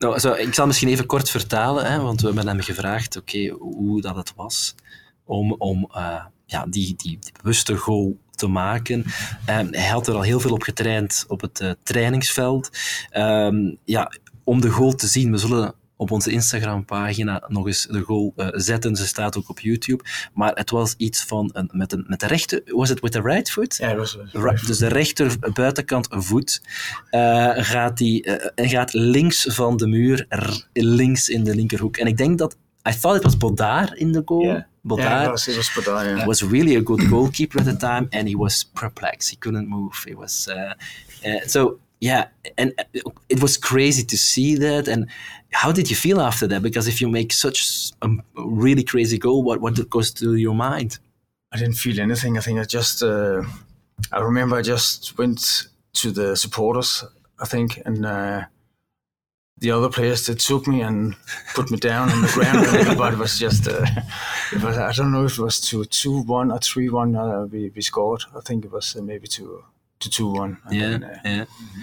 [0.00, 3.48] nou, zo, ik zal misschien even kort vertalen, hè, want we hebben hem gevraagd okay,
[3.48, 4.74] hoe dat het was
[5.24, 9.04] om, om uh, ja, die, die, bewuste goal te maken.
[9.46, 12.70] Um, hij had er al heel veel op getraind op het uh, trainingsveld.
[13.16, 14.12] Um, ja,
[14.44, 18.48] om de goal te zien, we zullen op onze Instagram-pagina nog eens de goal uh,
[18.52, 18.96] zetten.
[18.96, 20.04] Ze staat ook op YouTube.
[20.34, 22.62] Maar het was iets van een, met, een, met de rechter...
[22.64, 23.76] Was het with the right foot?
[23.76, 26.62] Ja, dat was right, Dus de rechter buitenkant voet
[27.10, 30.26] uh, gaat, die, uh, gaat links van de muur,
[30.72, 31.96] links in de linkerhoek.
[31.96, 32.56] En ik denk dat...
[32.88, 34.44] I thought it was Bodar in the goal.
[34.44, 34.62] Yeah.
[34.82, 36.26] Bodar yeah, it was, was, yeah.
[36.26, 39.30] was really a good goalkeeper at the time, and he was perplexed.
[39.30, 39.96] He couldn't move.
[40.04, 40.48] He was...
[41.46, 42.72] so, yeah, and
[43.28, 44.88] it was crazy to see that.
[44.88, 45.06] And
[45.52, 46.62] how did you feel after that?
[46.62, 50.98] Because if you make such a really crazy goal, what what goes through your mind?
[51.52, 52.38] I didn't feel anything.
[52.38, 53.42] I think I just, uh,
[54.12, 57.04] I remember I just went to the supporters,
[57.40, 58.44] I think, and uh,
[59.58, 61.16] the other players that took me and
[61.54, 62.66] put me down on the ground.
[62.66, 63.84] and everybody was just, uh,
[64.52, 67.46] it was, I don't know if it was to 2 1 or 3 1 uh,
[67.46, 68.22] we, we scored.
[68.34, 69.64] I think it was maybe to
[70.00, 70.58] to two one.
[70.70, 71.44] Yeah, then, uh, yeah.
[71.44, 71.80] Mm-hmm.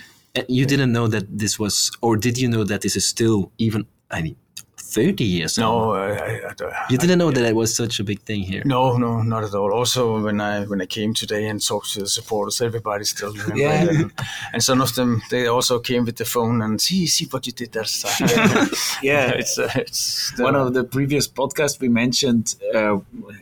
[0.49, 3.87] You didn't know that this was, or did you know that this is still even?
[4.11, 4.35] I mean,
[4.77, 5.57] thirty years.
[5.57, 8.61] No, I, I, I, you didn't know that it was such a big thing here.
[8.65, 9.73] No, no, not at all.
[9.73, 13.57] Also, when I when I came today and talked to the supporters, everybody still remember.
[13.57, 13.89] yeah.
[13.89, 14.11] And,
[14.53, 17.53] and, some of them they also came with the phone and see see what you
[17.53, 17.85] did there.
[18.19, 18.67] yeah,
[19.01, 22.97] yeah, it's uh, it's one of the previous podcasts we mentioned uh,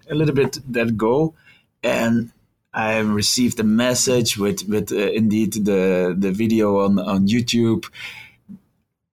[0.09, 1.35] a little bit that goal
[1.83, 2.31] and
[2.75, 7.85] I received a message with with uh, indeed the the video on on YouTube.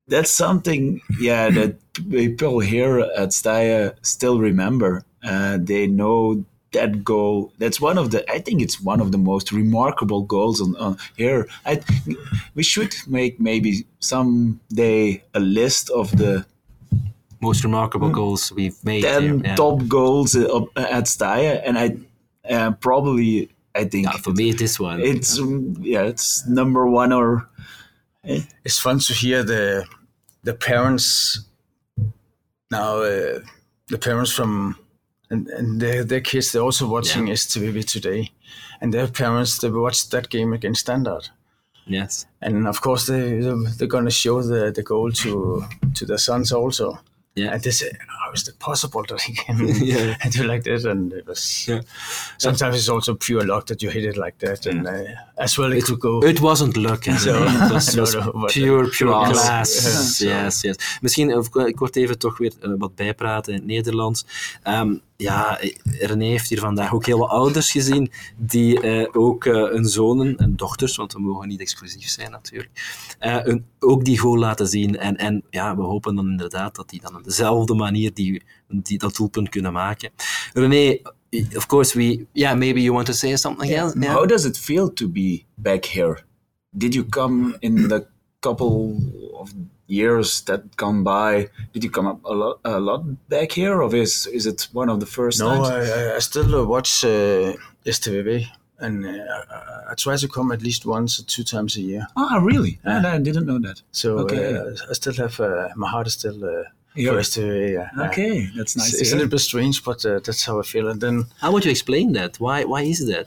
[0.09, 1.77] That's something, yeah, that
[2.11, 5.05] people here at Steyr still remember.
[5.23, 7.53] Uh, they know that goal.
[7.59, 8.29] That's one of the.
[8.29, 11.47] I think it's one of the most remarkable goals on, on here.
[11.65, 11.81] I
[12.57, 16.45] we should make maybe someday a list of the
[17.41, 19.05] most remarkable goals we've made.
[19.05, 19.55] ten here, yeah.
[19.55, 21.97] top goals uh, at Steyr, and I
[22.51, 25.01] uh, probably I think Yeah, for me, it is this one.
[25.01, 27.49] it's um, yeah it's number one or
[28.65, 29.85] it's fun to hear the
[30.45, 31.41] the parents
[32.71, 33.41] now uh,
[33.89, 34.77] the parents from
[35.31, 38.31] and, and their, their kids they're also watching STVV today.
[38.81, 41.29] And their parents they watched that game against Standard.
[41.87, 42.27] Yes.
[42.41, 43.41] and of course they
[43.77, 45.65] they're going to show the, the goal to
[45.95, 46.99] to their sons also
[47.35, 47.53] Yeah.
[47.53, 50.31] and they say how is it possible that he can Yeah.
[50.31, 51.81] do like that and it was Yeah.
[52.37, 54.93] sometimes it's also pure luck that you hit it like that and uh,
[55.35, 57.05] as well it, could go Het wasn't luck.
[57.05, 57.45] Zo.
[57.49, 58.17] het was,
[58.53, 60.19] pure, pure Class.
[60.19, 60.77] Yes, yes.
[61.01, 64.25] Misschien, eh, ik word even toch weer eh, wat bijpraten in het Nederlands.
[64.63, 69.53] Ehm, ja, René heeft hier vandaag ook heel wat ouders gezien die eh, ook eh,
[69.55, 72.71] hun zonen en dochters, want we mogen niet exclusief zijn natuurlijk,
[73.19, 74.99] eh, hun- ook die goal laten zien.
[74.99, 78.99] En, en ja, we hopen dan inderdaad dat die dan op dezelfde manier die, die
[78.99, 80.11] dat doelpunt kunnen maken.
[80.53, 80.99] René,
[81.57, 83.99] of course, we, yeah, maybe you want to say something else?
[83.99, 84.15] Yeah.
[84.15, 86.19] How does it feel to be back here?
[86.71, 88.07] Did you come in the
[88.41, 88.95] couple
[89.33, 89.51] of
[90.01, 91.49] years that gone by?
[91.73, 94.93] Did you come up a lot, a lot back here, or is is it one
[94.93, 95.49] of the first No.
[95.49, 97.53] I, I- I still uh, watch uh,
[97.87, 98.47] STVV,
[98.79, 99.11] and uh,
[99.57, 102.07] I, I try to come at least once or two times a year.
[102.17, 102.79] Ah, really?
[102.85, 103.83] Ah, I didn't know that.
[103.93, 104.55] So Okay.
[104.57, 106.65] uh, I still have uh, my heart is still uh,
[106.95, 107.13] Yeah.
[107.13, 107.73] for STVV.
[107.73, 107.89] Yeah.
[107.97, 108.09] Yeah.
[108.09, 108.93] Okay, that's nice.
[108.93, 110.87] It's, it's a little bit strange, but uh, that's how I feel.
[110.89, 112.33] And then How would you explain that?
[112.41, 113.27] Why, why is that?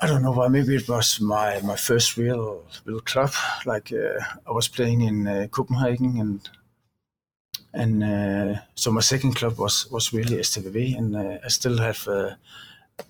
[0.00, 0.48] I don't know why.
[0.48, 3.32] Maybe it was my, my first real real club.
[3.66, 6.40] Like uh, I was playing in uh, Copenhagen, and
[7.72, 12.06] and uh, so my second club was was really STVV, and uh, I still have
[12.08, 12.34] uh,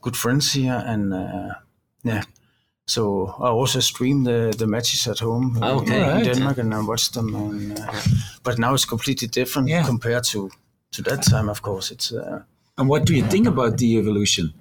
[0.00, 1.54] good friends here, and uh,
[2.04, 2.22] yeah.
[2.86, 6.10] So I also stream the, the matches at home uh, Okay.
[6.10, 6.24] in, in.
[6.24, 7.34] Denmark, and I watch them.
[7.34, 7.92] And, uh,
[8.42, 9.84] but now it's completely different Yeah.
[9.86, 10.48] compared to
[10.92, 11.50] to that time.
[11.50, 12.12] Of course, it's.
[12.12, 12.42] Uh,
[12.78, 14.52] And what do you think about the evolution?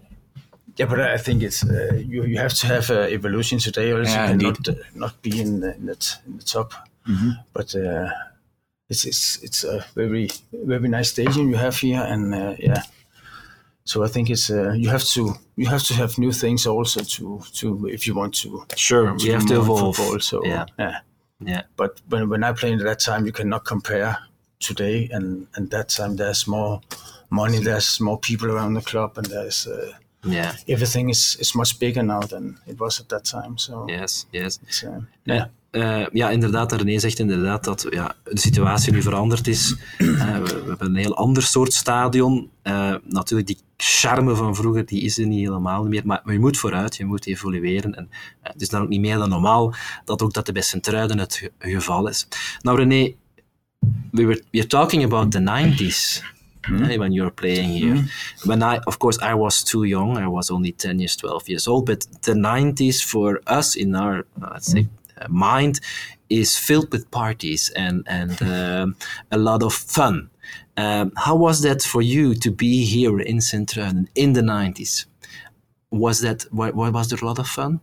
[0.77, 2.23] Yeah, but I think it's uh, you.
[2.23, 5.41] You have to have uh, evolution today, or else Yeah, you cannot uh, not be
[5.41, 6.73] in the, in the, in the top.
[7.53, 8.09] But uh,
[8.89, 12.83] it's it's it's a very very nice stadium you have here, and uh, yeah.
[13.85, 17.01] So I think it's uh, you have to you have to have new things also
[17.01, 18.65] to to if you want to.
[18.75, 19.95] Sure, we do have to evolve.
[19.95, 20.99] Football, so yeah, yeah.
[21.39, 24.17] yeah, But when when I played at that time, you cannot compare
[24.59, 26.17] today and and that time.
[26.17, 26.81] There's more
[27.29, 27.59] money.
[27.59, 29.67] There's more people around the club, and there's.
[30.21, 30.51] Yeah.
[30.65, 33.51] everything is, is much bigger now than it was at that time.
[33.55, 34.59] So Yes, yes.
[34.65, 34.89] it's, uh,
[35.23, 35.49] Ja.
[35.71, 36.71] Eh, ja, inderdaad.
[36.71, 39.75] René zegt inderdaad dat ja, de situatie nu veranderd is.
[39.97, 40.07] Eh,
[40.37, 42.49] we, we hebben een heel ander soort stadion.
[42.61, 46.01] Eh, natuurlijk, die charme van vroeger die is er niet helemaal meer.
[46.05, 47.95] Maar, je moet vooruit, je moet evolueren.
[47.95, 48.09] En
[48.41, 49.73] eh, het is dan ook niet meer dan normaal
[50.05, 52.27] dat ook dat bij Sint-Truiden het ge- geval is.
[52.61, 53.13] Nou, René,
[54.11, 56.23] we were we're talking about the 90s.
[56.65, 58.03] Eh, when you were playing here,
[58.45, 60.17] when I, of course, I was too young.
[60.17, 61.85] I was only ten years, twelve years old.
[61.85, 64.87] But the '90s for us, in our uh, let's say
[65.21, 65.79] uh, mind,
[66.29, 68.95] is filled with parties and and um,
[69.31, 70.29] a lot of fun.
[70.77, 75.05] Um, how was that for you to be here in Sint-Truiden in the '90s?
[75.91, 77.79] Was that wa- was there a lot of fun?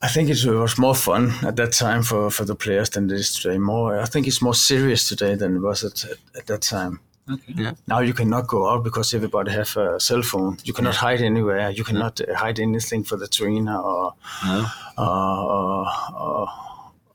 [0.00, 3.12] I think it was more fun at that time for, for the players than it
[3.14, 3.58] is today.
[3.58, 7.00] More, I think it's more serious today than it was at, at, at that time.
[7.30, 7.54] Okay.
[7.56, 7.72] Yeah.
[7.86, 10.56] Now you cannot go out because everybody have a cell phone.
[10.64, 11.68] You cannot hide anywhere.
[11.70, 14.14] You cannot uh, hide anything for the trainer or
[14.46, 14.66] No.
[14.96, 15.86] or, or,
[16.18, 16.48] or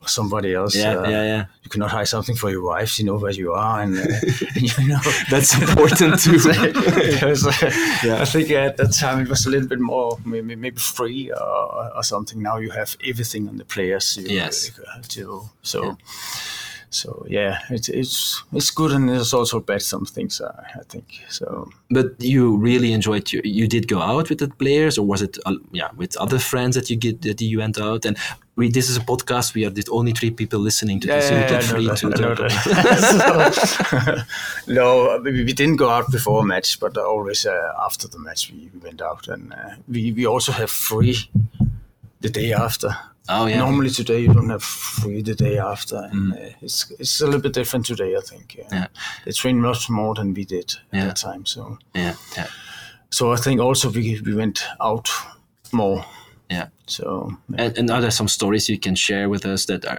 [0.08, 0.74] somebody else.
[0.76, 1.44] Yeah, Uh, yeah, yeah.
[1.62, 2.88] You cannot hide something for your wife.
[2.88, 4.02] She know where you are, and uh,
[4.56, 5.00] you know
[5.30, 6.38] That's important too.
[7.14, 10.78] Because, uh, I think at that time it was a little bit more maybe, maybe
[10.78, 12.42] free or, or something.
[12.42, 14.16] Now you have everything on the players.
[14.16, 14.70] You, Yes.
[14.78, 15.96] uh, to, so,
[16.94, 19.82] so yeah, it's it's it's good and it's also bad.
[19.82, 21.68] Some things uh, I think so.
[21.90, 23.32] But you really enjoyed.
[23.32, 26.38] You, you did go out with the players, or was it uh, yeah with other
[26.38, 28.04] friends that you get that you went out?
[28.04, 28.16] And
[28.56, 29.54] we this is a podcast.
[29.54, 31.28] We are the only three people listening to this.
[31.28, 34.24] so you I feel know free that, to talk that.
[34.66, 38.18] So, no, we, we didn't go out before a match, but always uh, after the
[38.18, 41.16] match we, we went out, and uh, we we also have free
[42.20, 42.96] the day after.
[43.28, 43.58] Oh yeah.
[43.58, 47.40] Normally today you don't have free the day after, and uh, it's it's a little
[47.40, 48.14] bit different today.
[48.16, 48.56] I think.
[48.60, 48.86] Uh, Yeah.
[49.24, 51.06] They train much more than we did at Yeah.
[51.06, 51.44] that time.
[51.46, 52.48] So Yeah, yeah,
[53.10, 55.08] so I think also we we went out
[55.72, 56.04] more.
[56.50, 56.68] yeah.
[56.86, 59.98] So And, and are there some stories you can share with us that are?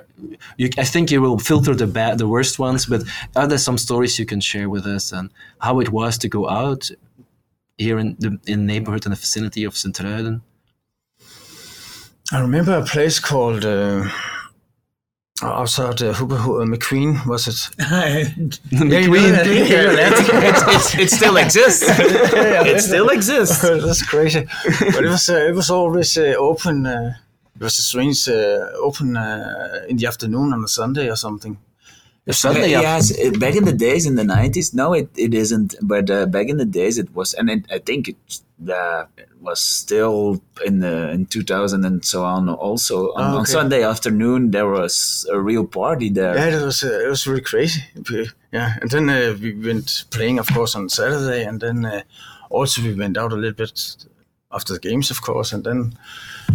[0.57, 3.01] You, I think you will filter the bad, the worst ones, but
[3.35, 6.47] are there some stories you can share with us and how it was to go
[6.49, 6.91] out
[7.77, 10.41] here in the, in the neighborhood in the vicinity of Sint-Truiden?
[12.31, 14.09] I remember a place called uh,
[15.43, 17.53] outside uh, Hooper, uh, McQueen, was it?
[18.71, 19.45] McQueen.
[19.45, 21.83] it, it still exists.
[21.87, 23.61] it still exists.
[23.85, 24.47] That's crazy.
[24.79, 26.85] but it was uh, it was always uh, open.
[26.87, 27.13] Uh,
[27.55, 31.57] it was a strange uh, open uh, in the afternoon on a Sunday or something.
[32.31, 32.81] Sunday, yeah.
[32.81, 35.75] yes, it, back in the days in the 90s, no, it, it isn't.
[35.81, 38.15] But uh, back in the days, it was, and it, I think it,
[38.67, 42.49] uh, it was still in the in 2000 and so on.
[42.49, 43.45] Also, on, Oh, on.
[43.45, 46.35] Sunday afternoon, there was a real party there.
[46.35, 47.81] Yeah, it was uh, it was really crazy.
[48.51, 52.01] Yeah, and then uh, we went playing, of course, on Saturday, and then uh,
[52.49, 53.95] also we went out a little bit
[54.51, 55.93] after the games, of course, and then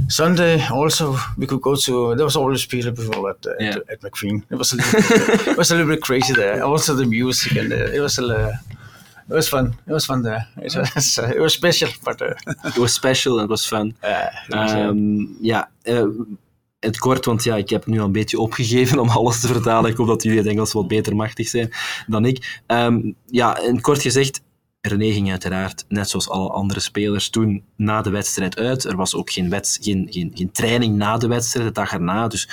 [0.08, 2.14] Sunday also we could go to.
[2.14, 3.76] There was always Peter people at uh, Yeah.
[3.76, 4.42] at, at McQueen.
[4.50, 6.62] It was a little bit, it was a little bit crazy there.
[6.64, 8.22] Also the music and uh, it was a.
[8.24, 8.52] Uh,
[9.28, 9.66] it was fun.
[9.86, 10.46] It was fun there.
[10.56, 12.34] It was, uh, it was special, but uh,
[12.64, 13.94] It was special and it was fun.
[14.02, 16.04] was, uh, Ehm, ja, eh,
[16.80, 19.90] het kort, want ja, ik heb nu al een beetje opgegeven om alles te vertalen.
[19.90, 21.70] Ik hoop dat jullie het Engels wat beter machtig zijn
[22.06, 22.60] dan ik.
[22.66, 24.40] Ehm, ja, in kort gezegd,
[24.80, 28.84] René ging uiteraard, net zoals alle andere spelers, toen na de wedstrijd uit.
[28.84, 32.28] Er was ook geen, wets, geen, geen, geen training na de wedstrijd, de dag erna.
[32.28, 32.48] Dus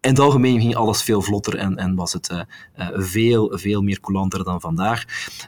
[0.00, 2.40] in het algemeen ging alles veel vlotter en, en was het eh,
[2.74, 5.04] eh, veel, veel meer coulanter dan vandaag.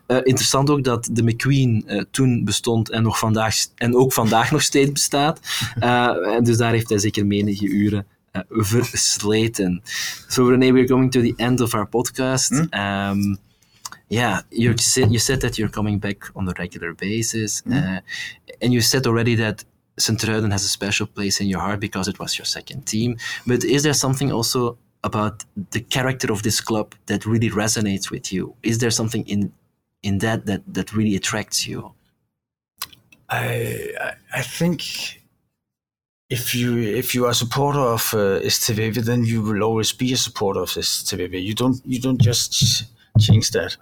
[0.07, 4.63] Eh, interessant ook dat de McQueen toen bestond en, nog vandaag, en ook vandaag nog
[4.63, 5.41] steeds bestaat.
[5.81, 8.07] En dus daar heeft hij zeker menige uren
[8.49, 9.83] versleten.
[10.29, 12.53] So René, we're going to the end of our podcast.
[12.53, 13.39] Um,
[14.09, 18.01] yeah, you said, you said that you're coming back on a regular basis, uh,
[18.61, 19.65] and you said already that
[19.99, 23.17] Sint-Truiden has a special place in your heart because it was your second team.
[23.47, 28.33] But is there something also about the character of this club that really resonates with
[28.33, 28.55] you?
[28.63, 29.53] Is there something in
[30.03, 31.93] in that that, that really attracts you?
[33.29, 33.93] I
[34.33, 34.83] I- think
[36.31, 40.13] if you if you are a supporter of uh, STVV, then you will always be
[40.13, 41.43] a supporter of STVV.
[41.43, 42.85] You don't you don't just
[43.19, 43.77] change that.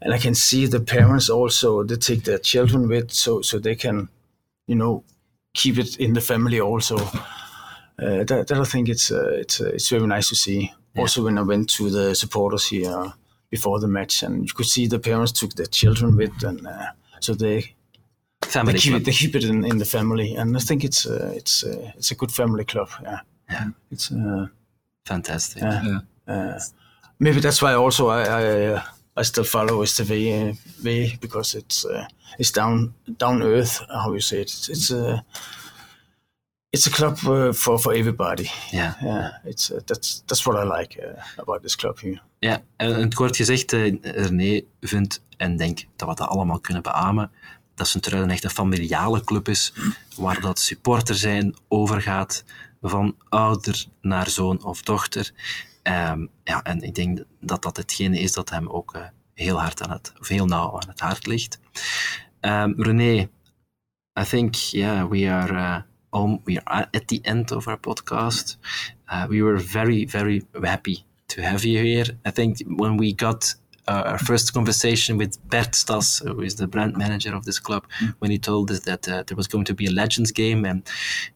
[0.00, 3.74] And I can see the parents also they take their children with so so they
[3.74, 4.08] can,
[4.66, 5.02] you know,
[5.54, 6.96] keep it in the family also.
[7.96, 10.72] Uh, that, that I think it's uh, it's uh, it's very nice to see.
[10.96, 13.12] Also, when I went to the supporters here
[13.50, 16.86] before the match, and you could see the parents took their children with, and uh,
[17.20, 17.74] so they
[18.44, 19.00] Family they keep club.
[19.00, 21.92] it, they keep it in, in the family, and I think it's uh, it's uh,
[21.96, 22.88] it's a good family club.
[23.02, 23.20] Yeah,
[23.50, 23.70] Yeah.
[23.90, 24.46] It's uh,
[25.06, 25.62] Fantastic.
[25.62, 26.58] yeah.
[27.20, 28.82] Uh, maybe that's why also I I, uh,
[29.16, 32.06] I still follow STV uh, V because it's uh,
[32.38, 33.82] it's down down earth.
[33.88, 34.50] How you say it?
[34.50, 35.24] It's it's a
[36.70, 38.50] it's a club uh, for for everybody.
[38.70, 38.94] Yeah.
[39.02, 42.20] Yeah, it's uh, that's that's what I like uh, about this club here.
[42.38, 46.82] Ja, en het kort gezegd, eh, René vindt en denkt dat we dat allemaal kunnen
[46.82, 47.30] beamen,
[47.74, 49.72] dat Sint-Truiden echt een familiale club is,
[50.16, 52.44] waar dat supporter zijn overgaat
[52.82, 55.32] van ouder naar zoon of dochter.
[55.84, 59.02] Ehm, ja, en ik denk dat dat hetgene is dat hem ook eh,
[59.34, 61.60] heel hard aan het, of heel nauw aan het hart ligt.
[62.40, 63.28] Ehm René,
[64.20, 65.52] I think, yeah, we are,
[66.12, 68.58] uh, we are at the end of our podcast.
[69.08, 72.18] Uh, we were very, very happy to have you here.
[72.24, 73.56] I think when we got
[73.86, 77.84] uh, our first conversation with Bert Stas, who is the brand manager of this club,
[78.18, 80.82] when he told us that uh, there was going to be a Legends game, and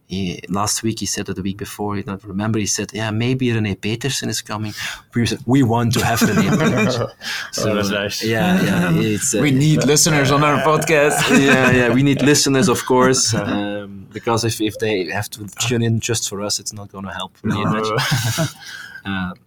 [0.07, 3.11] he, last week he said, or the week before, I don't remember, he said, "Yeah,
[3.11, 4.72] maybe Rene Petersen is coming."
[5.14, 7.09] We said, "We want to have Rene Petersen."
[7.53, 8.24] so, that's nice.
[8.24, 11.28] Yeah, yeah, it's uh, We need listeners on our podcast.
[11.46, 11.92] yeah, yeah.
[11.92, 16.28] We need listeners, of course, um, because if, if they have to tune in just
[16.28, 17.88] for us, it's not going to help really much.
[18.38, 18.46] Uh,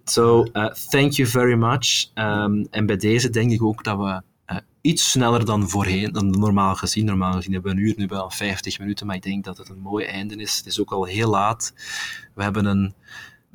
[0.04, 2.10] so, uh, thank you very much.
[2.16, 4.22] Um, en bij deze denk ik ook dat we
[4.54, 7.06] uh, iets sneller dan voorheen, dan normaal gezien.
[7.06, 9.70] Normaal gezien hebben we een uur, nu wel 50 minuten, maar ik denk dat het
[9.70, 10.58] een mooi einde is.
[10.58, 11.74] Het is ook al heel laat.
[12.34, 12.94] We hebben een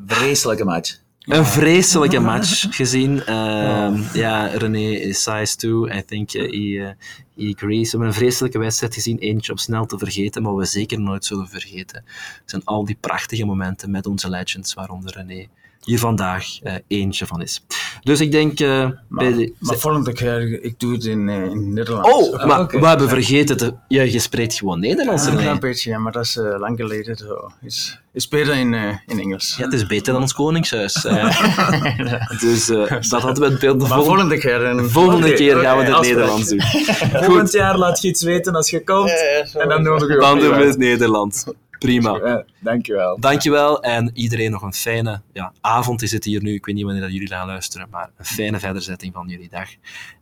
[0.05, 0.99] Vreselijke match.
[1.19, 3.33] een vreselijke match gezien.
[3.33, 5.89] Um, Ja, René size too.
[5.89, 6.91] I think uh, he, uh,
[7.37, 7.83] he agrees.
[7.83, 9.19] We hebben een vreselijke wedstrijd gezien.
[9.19, 12.05] Eentje om snel te vergeten, maar we zeker nooit zullen vergeten.
[12.41, 15.47] Het zijn al die prachtige momenten met onze legends, waaronder René
[15.87, 17.65] hier vandaag uh, eentje van is.
[18.03, 18.61] Dus ik denk...
[18.61, 22.09] Uh, bij Maar, de, maar volgende keer, ik doe het in, uh, in Nederlands.
[22.11, 23.75] Oh, maar we hebben vergeten te...
[23.89, 25.43] Ja, je spreekt gewoon Nederlands, een René.
[25.43, 27.17] klein beetje, ja, maar dat is uh, lang geleden.
[27.17, 29.55] So it's, it's better in, uh, in Engels.
[29.59, 31.05] Ja, het is beter dan ons koningshuis.
[31.07, 33.79] Uh, dus uh, dat hadden we het beeld...
[33.79, 34.65] maar volgende, volgende keer...
[34.65, 36.01] En, volgende keer gaan we het.
[36.01, 36.61] Nederlands doen.
[37.25, 39.11] Volgend jaar laat je iets weten als je komt.
[39.55, 41.45] en dan nodigen we Dan opnieuw doen we het Nederlands.
[41.79, 42.45] Prima.
[42.61, 43.21] Dankjewel.
[43.21, 46.55] Dankjewel en iedereen nog een fijne ja, avond is het hier nu.
[46.55, 49.69] Ik weet niet wanneer dat jullie gaan luisteren, maar een fijne verderzetting van jullie dag.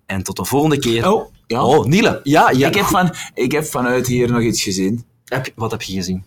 [0.07, 1.13] En tot de volgende keer.
[1.13, 1.65] Oh, ja.
[1.65, 2.21] Oh, Niele.
[2.23, 2.69] Ja, ja.
[2.69, 5.05] Ik heb, van, ik heb vanuit hier nog iets gezien.
[5.25, 6.25] Heb, wat heb je gezien?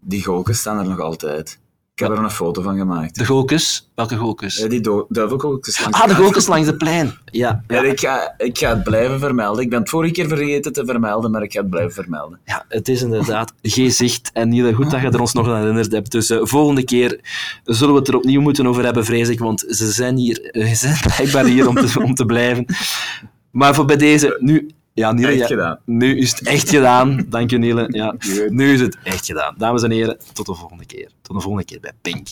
[0.00, 1.58] Die golken staan er nog altijd.
[2.00, 3.18] Ik heb er een foto van gemaakt.
[3.18, 3.90] De golkes?
[3.94, 4.56] Welke golkes?
[4.56, 5.84] Ja, die duivelgolkes.
[5.90, 7.14] Ah, de golkes langs de plein.
[7.24, 7.64] Ja.
[7.68, 7.82] ja.
[7.82, 9.64] ik, ga, ik ga het blijven vermelden.
[9.64, 12.38] Ik ben het vorige keer vergeten te vermelden, maar ik ga het blijven vermelden.
[12.44, 14.30] Ja, het is inderdaad geen zicht.
[14.32, 16.10] En Niele, goed dat je er ons nog aan herinnerd hebt.
[16.10, 17.20] Dus uh, volgende keer
[17.64, 19.38] zullen we het er opnieuw moeten over hebben, vrees ik.
[19.38, 22.64] Want ze zijn hier, ze zijn blijkbaar hier om te, om te blijven.
[23.50, 24.70] Maar voor bij deze, nu
[25.00, 25.78] ja, Niele, echt gedaan.
[25.84, 27.24] nu is het echt gedaan.
[27.28, 27.86] Dank je, Niele.
[27.88, 28.14] Ja,
[28.48, 29.54] nu is het echt gedaan.
[29.58, 31.08] Dames en heren, tot de volgende keer.
[31.22, 32.28] Tot de volgende keer bij Pink.